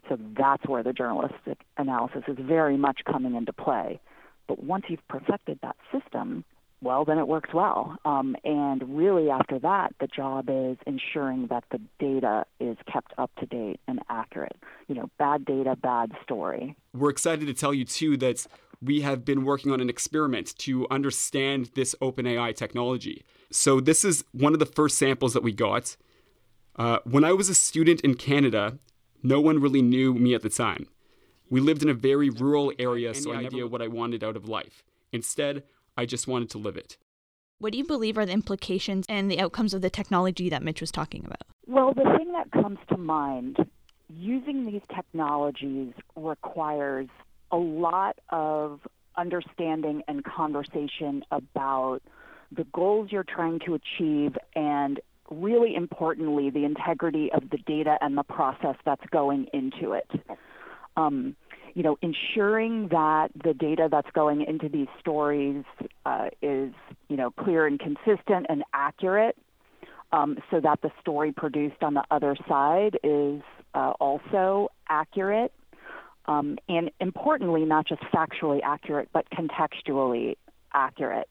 So 0.09 0.17
that's 0.37 0.67
where 0.67 0.83
the 0.83 0.93
journalistic 0.93 1.59
analysis 1.77 2.23
is 2.27 2.37
very 2.39 2.77
much 2.77 3.01
coming 3.05 3.35
into 3.35 3.53
play. 3.53 3.99
But 4.47 4.63
once 4.63 4.85
you've 4.89 5.07
perfected 5.07 5.59
that 5.61 5.75
system, 5.91 6.43
well, 6.81 7.05
then 7.05 7.17
it 7.17 7.27
works 7.27 7.49
well. 7.53 7.97
Um, 8.05 8.35
and 8.43 8.97
really, 8.97 9.29
after 9.29 9.59
that, 9.59 9.93
the 9.99 10.07
job 10.07 10.49
is 10.49 10.77
ensuring 10.85 11.47
that 11.47 11.63
the 11.71 11.79
data 11.99 12.45
is 12.59 12.77
kept 12.91 13.13
up 13.17 13.31
to 13.39 13.45
date 13.45 13.79
and 13.87 13.99
accurate. 14.09 14.57
You 14.87 14.95
know, 14.95 15.09
bad 15.17 15.45
data, 15.45 15.75
bad 15.75 16.11
story. 16.23 16.75
We're 16.93 17.09
excited 17.09 17.47
to 17.47 17.53
tell 17.53 17.73
you, 17.73 17.85
too, 17.85 18.17
that 18.17 18.45
we 18.81 19.01
have 19.01 19.25
been 19.25 19.45
working 19.45 19.71
on 19.71 19.79
an 19.79 19.89
experiment 19.89 20.57
to 20.59 20.87
understand 20.91 21.71
this 21.75 21.95
OpenAI 22.01 22.55
technology. 22.55 23.25
So, 23.51 23.79
this 23.79 24.05
is 24.05 24.23
one 24.31 24.53
of 24.53 24.59
the 24.59 24.65
first 24.65 24.97
samples 24.97 25.33
that 25.33 25.43
we 25.43 25.53
got. 25.53 25.95
Uh, 26.75 26.99
when 27.05 27.23
I 27.23 27.31
was 27.31 27.47
a 27.47 27.55
student 27.55 28.01
in 28.01 28.15
Canada, 28.15 28.77
no 29.23 29.39
one 29.39 29.59
really 29.59 29.81
knew 29.81 30.13
me 30.13 30.35
at 30.35 30.41
the 30.41 30.49
time. 30.49 30.87
We 31.49 31.61
lived 31.61 31.83
in 31.83 31.89
a 31.89 31.93
very 31.93 32.29
rural 32.29 32.73
area, 32.77 33.13
so 33.13 33.31
I 33.31 33.41
no 33.41 33.47
idea 33.47 33.67
what 33.67 33.81
I 33.81 33.87
wanted 33.87 34.23
out 34.23 34.35
of 34.35 34.49
life. 34.49 34.83
Instead, 35.11 35.63
I 35.97 36.05
just 36.05 36.27
wanted 36.27 36.49
to 36.51 36.57
live 36.57 36.77
it. 36.77 36.97
What 37.59 37.71
do 37.71 37.77
you 37.77 37.85
believe 37.85 38.17
are 38.17 38.25
the 38.25 38.33
implications 38.33 39.05
and 39.07 39.31
the 39.31 39.39
outcomes 39.39 39.73
of 39.73 39.81
the 39.81 39.89
technology 39.89 40.49
that 40.49 40.61
Mitch 40.61 40.81
was 40.81 40.91
talking 40.91 41.25
about? 41.25 41.43
Well, 41.67 41.93
the 41.93 42.15
thing 42.17 42.33
that 42.33 42.51
comes 42.51 42.79
to 42.89 42.97
mind 42.97 43.57
using 44.09 44.65
these 44.65 44.81
technologies 44.93 45.93
requires 46.15 47.07
a 47.51 47.57
lot 47.57 48.19
of 48.29 48.81
understanding 49.17 50.03
and 50.07 50.23
conversation 50.23 51.23
about 51.31 52.01
the 52.51 52.65
goals 52.73 53.11
you're 53.11 53.23
trying 53.23 53.59
to 53.65 53.73
achieve 53.73 54.37
and 54.55 54.99
really 55.31 55.75
importantly 55.75 56.49
the 56.49 56.65
integrity 56.65 57.31
of 57.31 57.49
the 57.49 57.57
data 57.65 57.97
and 58.01 58.17
the 58.17 58.23
process 58.23 58.75
that's 58.85 59.05
going 59.11 59.47
into 59.53 59.93
it 59.93 60.09
um, 60.97 61.35
you 61.75 61.83
know, 61.83 61.97
ensuring 62.01 62.87
that 62.87 63.27
the 63.43 63.53
data 63.53 63.89
that's 63.91 64.09
going 64.11 64.41
into 64.41 64.69
these 64.69 64.87
stories 64.99 65.63
uh, 66.05 66.29
is, 66.41 66.73
you 67.09 67.17
know, 67.17 67.31
clear 67.31 67.67
and 67.67 67.79
consistent 67.79 68.45
and 68.49 68.63
accurate, 68.73 69.37
um, 70.13 70.37
so 70.49 70.61
that 70.61 70.81
the 70.81 70.89
story 71.01 71.33
produced 71.33 71.83
on 71.83 71.93
the 71.93 72.03
other 72.09 72.35
side 72.47 72.97
is 73.03 73.41
uh, 73.73 73.91
also 73.99 74.69
accurate, 74.87 75.51
um, 76.27 76.57
and 76.69 76.89
importantly, 77.01 77.65
not 77.65 77.85
just 77.85 78.01
factually 78.03 78.61
accurate, 78.63 79.09
but 79.11 79.25
contextually 79.29 80.37
accurate. 80.73 81.27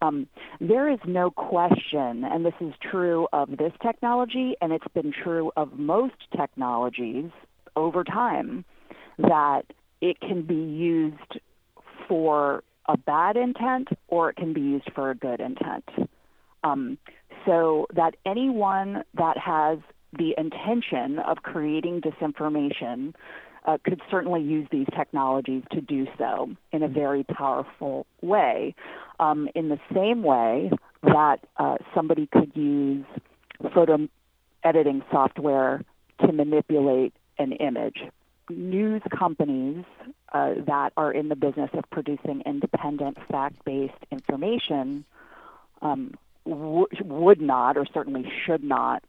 Um, 0.00 0.26
there 0.58 0.90
is 0.90 0.98
no 1.06 1.30
question, 1.30 2.24
and 2.24 2.46
this 2.46 2.54
is 2.60 2.72
true 2.90 3.28
of 3.32 3.50
this 3.50 3.72
technology, 3.82 4.54
and 4.62 4.72
it's 4.72 4.88
been 4.94 5.12
true 5.12 5.52
of 5.54 5.78
most 5.78 6.14
technologies 6.34 7.30
over 7.76 8.04
time 8.04 8.64
that 9.18 9.62
it 10.00 10.20
can 10.20 10.42
be 10.42 10.54
used 10.54 11.40
for 12.08 12.62
a 12.86 12.96
bad 12.96 13.36
intent 13.36 13.88
or 14.08 14.30
it 14.30 14.36
can 14.36 14.52
be 14.52 14.60
used 14.60 14.90
for 14.94 15.10
a 15.10 15.14
good 15.14 15.40
intent. 15.40 15.88
Um, 16.62 16.98
so 17.44 17.86
that 17.94 18.16
anyone 18.24 19.04
that 19.14 19.38
has 19.38 19.78
the 20.12 20.34
intention 20.38 21.18
of 21.18 21.38
creating 21.38 22.00
disinformation 22.00 23.14
uh, 23.66 23.78
could 23.84 24.00
certainly 24.10 24.42
use 24.42 24.66
these 24.70 24.86
technologies 24.96 25.62
to 25.72 25.80
do 25.80 26.06
so 26.16 26.50
in 26.72 26.82
a 26.82 26.88
very 26.88 27.24
powerful 27.24 28.06
way. 28.22 28.74
Um, 29.18 29.48
in 29.54 29.68
the 29.68 29.78
same 29.92 30.22
way 30.22 30.70
that 31.02 31.38
uh, 31.56 31.76
somebody 31.94 32.28
could 32.30 32.52
use 32.54 33.04
photo 33.74 34.08
editing 34.62 35.02
software 35.10 35.82
to 36.20 36.32
manipulate 36.32 37.12
an 37.38 37.52
image. 37.52 37.98
News 38.48 39.02
companies 39.16 39.84
uh, 40.32 40.54
that 40.66 40.92
are 40.96 41.12
in 41.12 41.28
the 41.28 41.36
business 41.36 41.70
of 41.74 41.84
producing 41.90 42.42
independent, 42.46 43.18
fact 43.30 43.64
based 43.64 43.94
information 44.10 45.04
um, 45.82 46.14
w- 46.44 46.86
would 47.04 47.40
not, 47.40 47.76
or 47.76 47.86
certainly 47.92 48.30
should 48.44 48.62
not, 48.62 49.02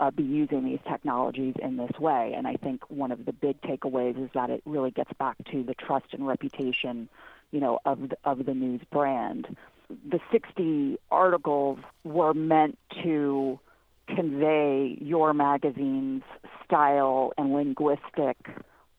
uh, 0.00 0.10
be 0.10 0.22
using 0.22 0.64
these 0.64 0.80
technologies 0.88 1.54
in 1.62 1.76
this 1.76 1.98
way. 1.98 2.34
And 2.36 2.46
I 2.46 2.56
think 2.56 2.82
one 2.90 3.12
of 3.12 3.24
the 3.24 3.32
big 3.32 3.60
takeaways 3.62 4.22
is 4.22 4.30
that 4.34 4.50
it 4.50 4.62
really 4.64 4.90
gets 4.90 5.12
back 5.18 5.36
to 5.52 5.62
the 5.62 5.74
trust 5.74 6.06
and 6.12 6.26
reputation, 6.26 7.08
you 7.50 7.60
know, 7.60 7.78
of 7.84 8.08
the, 8.08 8.16
of 8.24 8.44
the 8.44 8.54
news 8.54 8.80
brand. 8.90 9.56
The 9.88 10.20
60 10.30 10.98
articles 11.10 11.78
were 12.04 12.34
meant 12.34 12.78
to 13.02 13.60
convey 14.08 14.98
your 15.00 15.32
magazine's 15.32 16.24
style 16.64 17.32
and 17.38 17.52
linguistic 17.52 18.36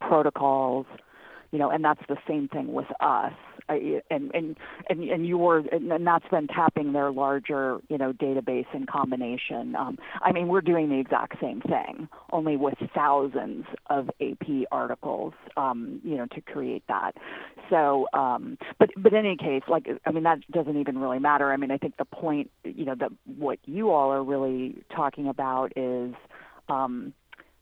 protocols, 0.07 0.85
you 1.51 1.59
know, 1.59 1.69
and 1.69 1.83
that's 1.83 2.01
the 2.07 2.17
same 2.27 2.47
thing 2.47 2.73
with 2.73 2.87
us 2.99 3.33
and 3.69 4.31
and 4.33 4.57
and 4.89 5.03
and 5.03 5.27
yours 5.27 5.65
and 5.71 6.05
that's 6.05 6.27
been 6.29 6.47
tapping 6.47 6.93
their 6.93 7.11
larger 7.11 7.79
you 7.89 7.97
know 7.97 8.13
database 8.13 8.65
in 8.73 8.85
combination. 8.85 9.75
Um, 9.75 9.97
I 10.21 10.31
mean, 10.31 10.47
we're 10.47 10.61
doing 10.61 10.89
the 10.89 10.99
exact 10.99 11.39
same 11.41 11.61
thing, 11.61 12.07
only 12.31 12.57
with 12.57 12.75
thousands 12.93 13.65
of 13.89 14.09
AP 14.21 14.65
articles, 14.71 15.33
um, 15.57 16.01
you 16.03 16.15
know, 16.15 16.25
to 16.27 16.41
create 16.41 16.83
that. 16.87 17.13
So, 17.69 18.07
um, 18.13 18.57
but 18.79 18.89
but 18.97 19.13
in 19.13 19.25
any 19.25 19.37
case, 19.37 19.63
like 19.67 19.87
I 20.05 20.11
mean, 20.11 20.23
that 20.23 20.39
doesn't 20.51 20.79
even 20.79 20.97
really 20.97 21.19
matter. 21.19 21.51
I 21.51 21.57
mean, 21.57 21.71
I 21.71 21.77
think 21.77 21.97
the 21.97 22.05
point, 22.05 22.51
you 22.63 22.85
know, 22.85 22.95
that 22.95 23.11
what 23.37 23.59
you 23.65 23.91
all 23.91 24.11
are 24.11 24.23
really 24.23 24.83
talking 24.95 25.27
about 25.27 25.73
is. 25.75 26.13
Um, 26.69 27.13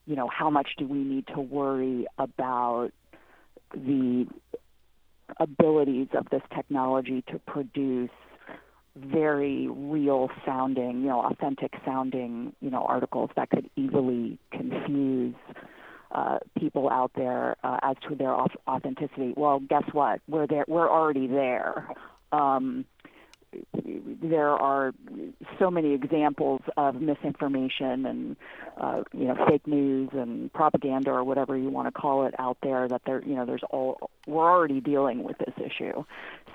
you 0.05 0.15
know, 0.15 0.27
how 0.27 0.49
much 0.49 0.69
do 0.77 0.87
we 0.87 0.99
need 0.99 1.27
to 1.27 1.39
worry 1.39 2.05
about 2.17 2.89
the 3.73 4.27
abilities 5.37 6.07
of 6.13 6.27
this 6.29 6.41
technology 6.53 7.23
to 7.31 7.39
produce 7.39 8.09
very 8.95 9.67
real 9.69 10.29
sounding, 10.45 11.01
you 11.01 11.07
know, 11.07 11.21
authentic 11.21 11.73
sounding, 11.85 12.53
you 12.59 12.69
know, 12.69 12.83
articles 12.83 13.29
that 13.35 13.49
could 13.49 13.69
easily 13.77 14.37
confuse 14.51 15.35
uh, 16.11 16.39
people 16.59 16.89
out 16.89 17.11
there 17.15 17.55
uh, 17.63 17.79
as 17.83 17.95
to 18.07 18.15
their 18.15 18.35
authenticity. 18.67 19.33
Well, 19.37 19.61
guess 19.61 19.85
what? 19.93 20.19
We're 20.27 20.47
there. 20.47 20.65
We're 20.67 20.89
already 20.89 21.27
there. 21.27 21.87
Um, 22.33 22.85
there 24.21 24.49
are 24.49 24.93
so 25.59 25.69
many 25.69 25.93
examples 25.93 26.61
of 26.77 26.95
misinformation 27.01 28.05
and 28.05 28.35
uh, 28.79 29.03
you 29.13 29.25
know 29.25 29.35
fake 29.47 29.65
news 29.67 30.09
and 30.13 30.51
propaganda 30.53 31.11
or 31.11 31.23
whatever 31.23 31.57
you 31.57 31.69
want 31.69 31.87
to 31.87 31.91
call 31.91 32.25
it 32.25 32.33
out 32.39 32.57
there 32.63 32.87
that 32.87 33.01
there 33.05 33.21
you 33.23 33.35
know 33.35 33.45
there's 33.45 33.63
all 33.69 34.09
we're 34.27 34.49
already 34.49 34.79
dealing 34.79 35.23
with 35.23 35.37
this 35.37 35.53
issue. 35.57 36.03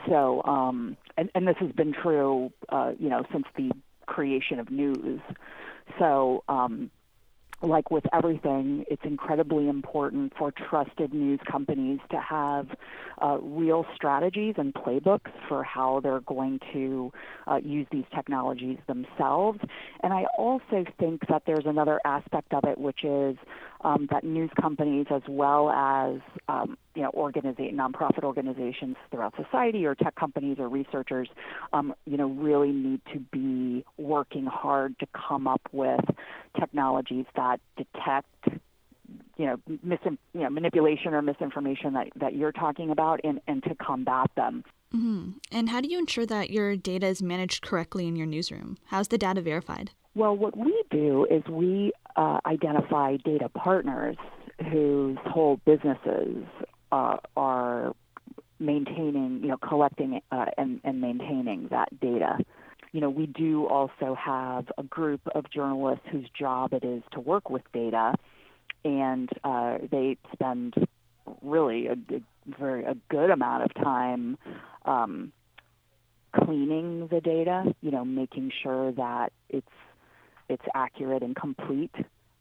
So 0.09 0.43
um 0.45 0.97
and 1.17 1.31
and 1.35 1.47
this 1.47 1.57
has 1.61 1.73
been 1.73 1.93
true 1.93 2.53
uh 2.69 2.93
you 2.99 3.09
know 3.09 3.25
since 3.33 3.47
the 3.57 3.73
creation 4.07 4.59
of 4.59 4.71
news. 4.71 5.21
So 5.99 6.45
um 6.49 6.91
like 7.63 7.91
with 7.91 8.05
everything, 8.13 8.85
it's 8.89 9.03
incredibly 9.05 9.69
important 9.69 10.33
for 10.37 10.53
trusted 10.53 11.15
news 11.15 11.41
companies 11.51 12.01
to 12.11 12.21
have 12.21 12.69
uh, 13.23 13.39
real 13.41 13.87
strategies 13.95 14.55
and 14.59 14.75
playbooks 14.75 15.31
for 15.49 15.65
how 15.65 16.01
they're 16.01 16.21
going 16.21 16.61
to 16.73 17.13
uh, 17.47 17.57
use 17.57 17.87
these 17.91 18.05
technologies 18.15 18.79
themselves. 18.87 19.59
And 20.03 20.13
I 20.13 20.25
also 20.37 20.85
think 20.99 21.27
that 21.29 21.43
there's 21.47 21.67
another 21.67 22.01
aspect 22.05 22.53
of 22.53 22.65
it, 22.65 22.79
which 22.79 23.05
is 23.05 23.37
um, 23.83 24.09
that 24.11 24.25
news 24.25 24.51
companies, 24.61 25.07
as 25.11 25.23
well 25.29 25.71
as 25.71 26.21
um, 26.49 26.77
you 26.97 27.03
know, 27.03 27.11
organiza- 27.13 27.73
nonprofit 27.73 28.25
organizations 28.25 28.97
throughout 29.11 29.35
society, 29.37 29.85
or 29.87 29.95
tech 29.95 30.15
companies, 30.17 30.59
or 30.59 30.69
researchers, 30.69 31.29
um, 31.73 31.95
you 32.07 32.17
know, 32.17 32.27
really 32.27 32.73
need 32.73 33.01
to 33.13 33.21
be 33.21 33.85
working 33.99 34.47
hard 34.47 34.99
to 34.99 35.07
come 35.29 35.47
up 35.47 35.61
with 35.73 36.05
technologies 36.59 37.27
that 37.37 37.61
detect 37.77 38.27
you 39.37 39.47
know, 39.47 39.57
mis- 39.83 39.99
you 40.05 40.41
know, 40.41 40.51
manipulation 40.51 41.15
or 41.15 41.23
misinformation 41.23 41.93
that, 41.93 42.09
that 42.17 42.35
you're 42.35 42.53
talking 42.53 42.91
about 42.91 43.21
and, 43.23 43.41
and 43.47 43.63
to 43.65 43.75
combat 43.75 44.31
them. 44.35 44.65
Mm-hmm. 44.95 45.33
And 45.53 45.69
how 45.69 45.81
do 45.81 45.89
you 45.89 45.99
ensure 45.99 46.27
that 46.27 46.51
your 46.51 46.75
data 46.75 47.07
is 47.07 47.23
managed 47.23 47.63
correctly 47.63 48.09
in 48.09 48.17
your 48.17 48.27
newsroom? 48.27 48.79
How's 48.87 49.09
the 49.09 49.19
data 49.19 49.43
verified? 49.43 49.91
Well, 50.15 50.35
what 50.35 50.57
we 50.57 50.83
do 50.91 51.27
is 51.31 51.45
we 51.49 51.93
uh, 52.17 52.41
identify 52.47 53.19
data 53.19 53.51
partners 53.51 54.17
whose 54.71 55.19
whole 55.27 55.61
businesses 55.67 56.45
uh, 56.93 57.17
are 57.37 57.95
maintaining, 58.59 59.41
you 59.43 59.49
know, 59.49 59.57
collecting 59.57 60.21
uh, 60.31 60.47
and, 60.57 60.81
and 60.85 61.01
maintaining 61.01 61.69
that 61.69 62.01
data. 62.01 62.39
You 62.93 63.01
know, 63.01 63.11
we 63.11 63.27
do 63.27 63.67
also 63.67 64.15
have 64.15 64.67
a 64.79 64.83
group 64.83 65.21
of 65.35 65.51
journalists 65.51 66.05
whose 66.11 66.29
job 66.39 66.73
it 66.73 66.85
is 66.85 67.03
to 67.13 67.21
work 67.21 67.51
with 67.51 67.63
data, 67.73 68.15
and 68.85 69.29
uh, 69.45 69.79
they 69.91 70.17
spend 70.33 70.75
really 71.43 71.89
a, 71.89 71.93
a 71.93 72.23
very 72.59 72.85
a 72.85 72.97
good 73.11 73.31
amount 73.31 73.65
of 73.65 73.75
time 73.75 74.39
um, 74.85 75.33
cleaning 76.35 77.09
the 77.09 77.21
data. 77.21 77.75
You 77.83 77.91
know, 77.91 78.05
making 78.05 78.53
sure 78.63 78.93
that 78.93 79.33
it's 79.51 79.67
it's 80.49 80.65
accurate 80.75 81.23
and 81.23 81.37
complete 81.37 81.95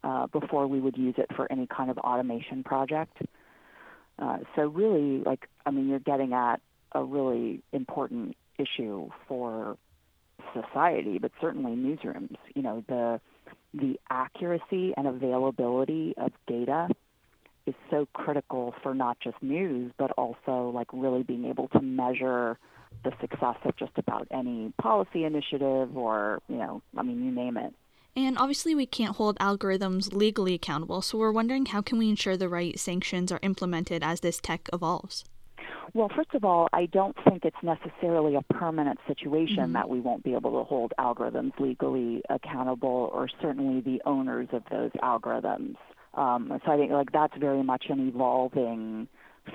uh, 0.03 0.27
before 0.27 0.67
we 0.67 0.79
would 0.79 0.97
use 0.97 1.15
it 1.17 1.27
for 1.36 1.51
any 1.51 1.67
kind 1.67 1.89
of 1.89 1.97
automation 1.97 2.63
project. 2.63 3.17
Uh, 4.17 4.38
so 4.56 4.67
really, 4.67 5.23
like 5.23 5.47
I 5.65 5.71
mean, 5.71 5.89
you're 5.89 5.99
getting 5.99 6.34
at 6.34 6.62
a 6.91 7.04
really 7.04 7.62
important 7.73 8.36
issue 8.58 9.10
for 9.28 9.78
society, 10.54 11.19
but 11.19 11.32
certainly 11.41 11.71
newsrooms. 11.71 12.38
You 12.54 12.62
know, 12.62 12.84
the 12.88 13.19
the 13.73 13.99
accuracy 14.10 14.93
and 14.95 15.08
availability 15.08 16.13
of 16.17 16.32
data 16.47 16.88
is 17.65 17.75
so 17.89 18.08
critical 18.13 18.73
for 18.82 18.93
not 18.93 19.19
just 19.19 19.41
news, 19.41 19.91
but 19.97 20.12
also 20.12 20.71
like 20.73 20.88
really 20.93 21.23
being 21.23 21.45
able 21.45 21.67
to 21.69 21.82
measure 21.82 22.58
the 23.04 23.12
success 23.19 23.58
of 23.65 23.75
just 23.75 23.91
about 23.97 24.28
any 24.32 24.71
policy 24.82 25.25
initiative 25.25 25.97
or, 25.97 26.41
you 26.47 26.56
know, 26.56 26.82
I 26.97 27.04
mean, 27.04 27.23
you 27.25 27.32
name 27.32 27.58
it. 27.58 27.73
And 28.15 28.38
obviously, 28.38 28.73
we 28.73 28.86
can't 28.86 29.17
hold 29.17 29.38
algorithms 29.39 30.13
legally 30.13 30.54
accountable, 30.54 31.01
so 31.01 31.17
we're 31.17 31.34
wondering 31.34 31.65
how 31.65 31.82
can 31.82 31.97
we 31.97 32.10
ensure 32.10 32.38
the 32.38 32.47
right 32.47 32.80
sanctions 32.80 33.32
are 33.32 33.39
implemented 33.41 34.04
as 34.04 34.21
this 34.21 34.39
tech 34.39 34.69
evolves? 34.71 35.25
Well, 35.93 36.10
first 36.15 36.34
of 36.34 36.43
all, 36.43 36.67
I 36.73 36.88
don't 36.88 37.15
think 37.28 37.45
it's 37.45 37.56
necessarily 37.62 38.36
a 38.36 38.41
permanent 38.54 38.99
situation 39.08 39.58
mm-hmm. 39.58 39.73
that 39.73 39.89
we 39.89 39.99
won't 39.99 40.23
be 40.23 40.34
able 40.34 40.51
to 40.60 40.63
hold 40.63 40.93
algorithms 40.99 41.58
legally 41.60 42.21
accountable, 42.30 43.10
or 43.13 43.28
certainly 43.41 43.82
the 43.82 44.01
owners 44.06 44.47
of 44.54 44.63
those 44.71 44.91
algorithms. 45.04 45.75
Um, 46.13 46.51
so 46.65 46.71
I 46.71 46.78
think 46.78 46.91
like 46.91 47.12
that's 47.12 47.38
very 47.38 47.63
much 47.63 47.86
an 47.89 48.08
evolving 48.08 49.08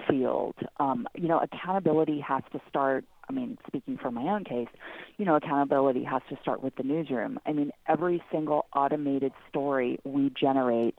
field. 0.09 0.55
Um, 0.79 1.07
you 1.15 1.29
know, 1.29 1.39
accountability 1.39 2.21
has 2.21 2.43
to 2.53 2.61
start 2.69 3.05
I 3.31 3.33
mean, 3.33 3.59
speaking 3.69 3.97
for 3.97 4.11
my 4.11 4.23
own 4.23 4.43
case, 4.43 4.67
you 5.17 5.25
know, 5.25 5.37
accountability 5.37 6.03
has 6.03 6.21
to 6.31 6.39
start 6.43 6.65
with 6.65 6.75
the 6.75 6.83
newsroom. 6.83 7.39
I 7.47 7.53
mean, 7.53 7.71
every 7.87 8.21
single 8.33 8.67
automated 8.75 9.31
story 9.49 10.01
we 10.03 10.31
generate, 10.31 10.97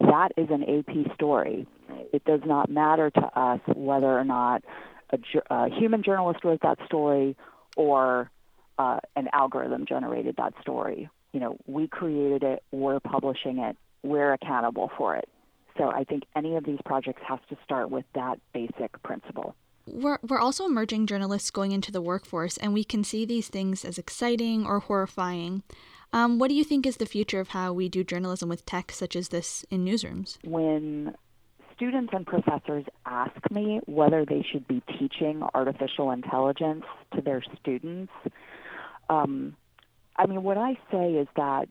that 0.00 0.30
is 0.38 0.48
an 0.48 0.62
AP 0.62 1.14
story. 1.14 1.66
It 2.10 2.24
does 2.24 2.40
not 2.46 2.70
matter 2.70 3.10
to 3.10 3.38
us 3.38 3.60
whether 3.74 4.06
or 4.06 4.24
not 4.24 4.64
a, 5.10 5.18
a 5.50 5.68
human 5.68 6.02
journalist 6.02 6.42
wrote 6.42 6.62
that 6.62 6.78
story 6.86 7.36
or 7.76 8.30
uh, 8.78 9.00
an 9.14 9.28
algorithm 9.34 9.84
generated 9.86 10.36
that 10.38 10.54
story. 10.62 11.10
You 11.32 11.40
know, 11.40 11.58
we 11.66 11.86
created 11.86 12.42
it, 12.42 12.62
we're 12.72 13.00
publishing 13.00 13.58
it, 13.58 13.76
we're 14.02 14.32
accountable 14.32 14.90
for 14.96 15.16
it. 15.16 15.28
So 15.76 15.90
I 15.90 16.04
think 16.04 16.24
any 16.36 16.56
of 16.56 16.64
these 16.64 16.78
projects 16.84 17.22
has 17.26 17.40
to 17.48 17.56
start 17.64 17.90
with 17.90 18.04
that 18.14 18.38
basic 18.52 19.02
principle. 19.02 19.54
We're, 19.86 20.18
we're 20.22 20.40
also 20.40 20.64
emerging 20.64 21.06
journalists 21.06 21.50
going 21.50 21.72
into 21.72 21.92
the 21.92 22.00
workforce, 22.00 22.56
and 22.56 22.72
we 22.72 22.84
can 22.84 23.04
see 23.04 23.24
these 23.24 23.48
things 23.48 23.84
as 23.84 23.98
exciting 23.98 24.66
or 24.66 24.80
horrifying. 24.80 25.62
Um, 26.12 26.38
what 26.38 26.48
do 26.48 26.54
you 26.54 26.64
think 26.64 26.86
is 26.86 26.96
the 26.96 27.06
future 27.06 27.40
of 27.40 27.48
how 27.48 27.72
we 27.72 27.88
do 27.88 28.04
journalism 28.04 28.48
with 28.48 28.64
tech 28.64 28.92
such 28.92 29.16
as 29.16 29.28
this 29.28 29.64
in 29.70 29.84
newsrooms? 29.84 30.38
When 30.44 31.14
students 31.76 32.12
and 32.14 32.24
professors 32.24 32.84
ask 33.04 33.50
me 33.50 33.80
whether 33.86 34.24
they 34.24 34.46
should 34.50 34.66
be 34.68 34.80
teaching 34.98 35.42
artificial 35.54 36.12
intelligence 36.12 36.84
to 37.14 37.20
their 37.20 37.42
students, 37.60 38.12
um, 39.10 39.56
I 40.16 40.26
mean, 40.26 40.44
what 40.44 40.56
I 40.56 40.78
say 40.90 41.14
is 41.14 41.26
that 41.36 41.68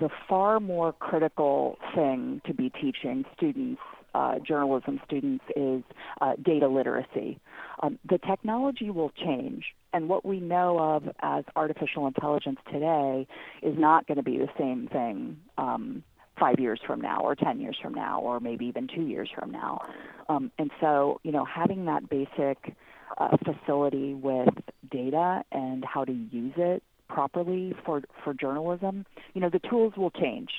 the 0.00 0.08
far 0.28 0.60
more 0.60 0.92
critical 0.92 1.78
thing 1.94 2.40
to 2.46 2.54
be 2.54 2.70
teaching 2.70 3.24
students, 3.36 3.80
uh, 4.14 4.38
journalism 4.38 5.00
students, 5.04 5.44
is 5.54 5.82
uh, 6.20 6.32
data 6.42 6.68
literacy. 6.68 7.38
Um, 7.82 7.98
the 8.08 8.18
technology 8.18 8.90
will 8.90 9.10
change, 9.10 9.64
and 9.92 10.08
what 10.08 10.24
we 10.24 10.40
know 10.40 10.78
of 10.78 11.08
as 11.20 11.44
artificial 11.56 12.06
intelligence 12.06 12.58
today 12.72 13.26
is 13.62 13.78
not 13.78 14.06
going 14.06 14.16
to 14.16 14.22
be 14.22 14.38
the 14.38 14.48
same 14.58 14.88
thing 14.88 15.38
um, 15.58 16.02
five 16.38 16.58
years 16.58 16.80
from 16.86 17.00
now, 17.00 17.20
or 17.20 17.34
10 17.34 17.60
years 17.60 17.76
from 17.80 17.92
now, 17.92 18.20
or 18.20 18.40
maybe 18.40 18.64
even 18.66 18.88
two 18.88 19.02
years 19.02 19.28
from 19.34 19.50
now. 19.50 19.80
Um, 20.28 20.50
and 20.58 20.70
so, 20.80 21.20
you 21.22 21.32
know, 21.32 21.44
having 21.44 21.84
that 21.84 22.08
basic 22.08 22.74
uh, 23.18 23.36
facility 23.44 24.14
with 24.14 24.48
data 24.90 25.42
and 25.52 25.84
how 25.84 26.04
to 26.04 26.12
use 26.12 26.54
it 26.56 26.82
properly 27.12 27.74
for, 27.84 28.02
for 28.24 28.32
journalism, 28.32 29.04
you 29.34 29.40
know, 29.40 29.50
the 29.50 29.58
tools 29.58 29.92
will 29.96 30.10
change. 30.10 30.50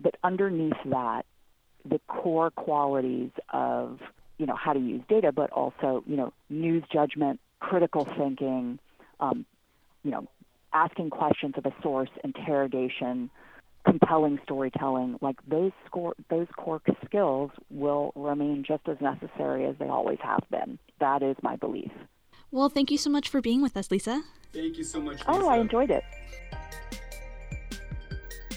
But 0.00 0.14
underneath 0.22 0.76
that, 0.86 1.26
the 1.84 2.00
core 2.06 2.50
qualities 2.50 3.30
of, 3.52 3.98
you 4.38 4.46
know, 4.46 4.54
how 4.54 4.72
to 4.72 4.80
use 4.80 5.02
data, 5.08 5.32
but 5.32 5.50
also, 5.50 6.04
you 6.06 6.16
know, 6.16 6.32
news 6.48 6.84
judgment, 6.92 7.40
critical 7.60 8.06
thinking, 8.16 8.78
um, 9.18 9.44
you 10.04 10.12
know, 10.12 10.28
asking 10.72 11.10
questions 11.10 11.54
of 11.56 11.66
a 11.66 11.74
source, 11.82 12.10
interrogation, 12.22 13.30
compelling 13.84 14.38
storytelling, 14.44 15.18
like 15.20 15.36
those 15.48 15.72
score, 15.86 16.14
those 16.30 16.46
core 16.56 16.80
skills 17.04 17.50
will 17.70 18.12
remain 18.14 18.64
just 18.66 18.86
as 18.88 18.98
necessary 19.00 19.64
as 19.66 19.74
they 19.78 19.88
always 19.88 20.18
have 20.22 20.44
been. 20.50 20.78
That 21.00 21.22
is 21.22 21.36
my 21.42 21.56
belief. 21.56 21.90
Well, 22.50 22.68
thank 22.68 22.90
you 22.90 22.98
so 22.98 23.10
much 23.10 23.28
for 23.28 23.40
being 23.40 23.62
with 23.62 23.76
us, 23.76 23.90
Lisa. 23.90 24.22
Thank 24.52 24.78
you 24.78 24.84
so 24.84 25.00
much. 25.00 25.18
Lisa. 25.18 25.24
Oh, 25.28 25.48
I 25.48 25.58
enjoyed 25.58 25.90
it. 25.90 26.02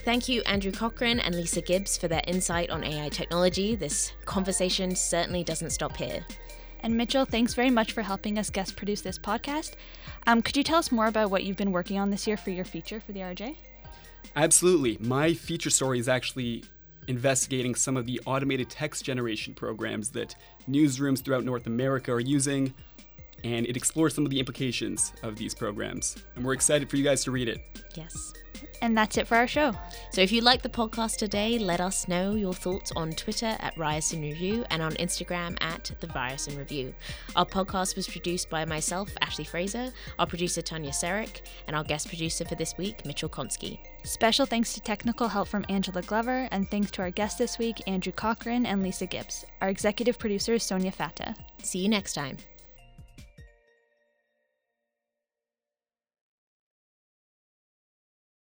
Thank 0.04 0.28
you, 0.28 0.42
Andrew 0.44 0.72
Cochrane 0.72 1.20
and 1.20 1.36
Lisa 1.36 1.62
Gibbs, 1.62 1.98
for 1.98 2.08
their 2.08 2.24
insight 2.26 2.72
on 2.72 2.84
AI 2.84 3.10
technology. 3.10 3.76
This 3.76 4.14
conversation 4.26 4.96
certainly 4.96 5.44
doesn't 5.44 5.70
stop 5.70 5.96
here. 5.96 6.26
And 6.84 6.98
Mitchell, 6.98 7.26
thanks 7.26 7.54
very 7.54 7.70
much 7.70 7.92
for 7.92 8.02
helping 8.02 8.40
us 8.40 8.50
guest 8.50 8.76
produce 8.76 9.02
this 9.02 9.20
podcast. 9.20 9.74
Um, 10.26 10.42
could 10.42 10.58
you 10.58 10.64
tell 10.64 10.80
us 10.80 10.92
more 10.92 11.06
about 11.06 11.30
what 11.30 11.44
you've 11.44 11.58
been 11.58 11.72
working 11.72 12.00
on 12.00 12.10
this 12.10 12.26
year 12.26 12.38
for 12.38 12.50
your 12.50 12.66
feature 12.66 13.00
for 13.00 13.12
the 13.12 13.20
RJ? 13.20 13.56
Absolutely. 14.36 14.98
My 15.00 15.34
feature 15.34 15.70
story 15.70 16.00
is 16.00 16.10
actually 16.10 16.64
investigating 17.08 17.76
some 17.76 17.98
of 17.98 18.06
the 18.06 18.20
automated 18.26 18.70
text 18.70 19.04
generation 19.04 19.54
programs 19.54 20.10
that 20.12 20.36
newsrooms 20.68 21.24
throughout 21.24 21.44
North 21.44 21.68
America 21.68 22.12
are 22.12 22.20
using, 22.20 22.74
and 23.44 23.66
it 23.66 23.78
explores 23.78 24.16
some 24.16 24.26
of 24.26 24.32
the 24.32 24.40
implications 24.40 25.14
of 25.24 25.36
these 25.36 25.54
programs. 25.54 26.18
And 26.36 26.44
we're 26.44 26.54
excited 26.54 26.90
for 26.90 26.98
you 26.98 27.04
guys 27.04 27.24
to 27.26 27.32
read 27.32 27.48
it. 27.48 27.60
Yes. 27.96 28.34
And 28.82 28.98
that's 28.98 29.18
it 29.18 29.28
for 29.28 29.36
our 29.36 29.48
show. 29.48 29.74
So 30.12 30.22
if 30.22 30.32
you 30.32 30.42
like 30.42 30.64
the 30.64 30.70
podcast 30.70 31.18
today, 31.18 31.60
let 31.60 31.80
us 31.80 32.08
know 32.08 32.34
your 32.34 32.54
thoughts 32.54 32.92
on 32.96 33.12
Twitter 33.12 33.56
at 33.60 33.78
Ryerson 33.78 34.22
Review 34.22 34.66
and 34.72 34.82
on 34.82 34.94
Instagram 34.94 35.56
at 35.62 35.92
The 36.00 36.08
Virus 36.08 36.32
Ryerson 36.32 36.58
Review. 36.58 36.94
Our 37.36 37.46
podcast 37.46 37.96
was 37.96 38.08
produced 38.08 38.50
by 38.50 38.64
myself, 38.64 39.10
Ashley 39.22 39.44
Fraser, 39.44 39.92
our 40.18 40.26
producer, 40.26 40.62
Tanya 40.62 40.92
Serik, 40.92 41.42
and 41.68 41.76
our 41.76 41.84
guest 41.84 42.08
producer 42.08 42.46
for 42.46 42.56
this 42.56 42.78
week, 42.78 43.06
Mitchell 43.06 43.28
Konsky. 43.30 43.80
Special 44.04 44.46
thanks 44.46 44.74
to 44.74 44.80
technical 44.80 45.28
help 45.28 45.48
from 45.48 45.66
Angela 45.68 46.02
Glover, 46.02 46.48
and 46.52 46.72
thanks 46.72 46.90
to 46.92 47.02
our 47.02 47.12
guests 47.12 47.38
this 47.38 47.60
week, 47.60 47.82
Andrew 47.86 48.14
Cochran 48.14 48.66
and 48.66 48.82
Lisa 48.82 49.06
Gibbs. 49.06 49.46
Our 49.62 49.70
executive 49.70 50.18
producer 50.18 50.54
is 50.54 50.64
Sonya 50.64 50.92
Fatah. 50.92 51.36
See 51.64 51.80
you 51.80 51.90
next 51.90 52.14
time. 52.14 52.38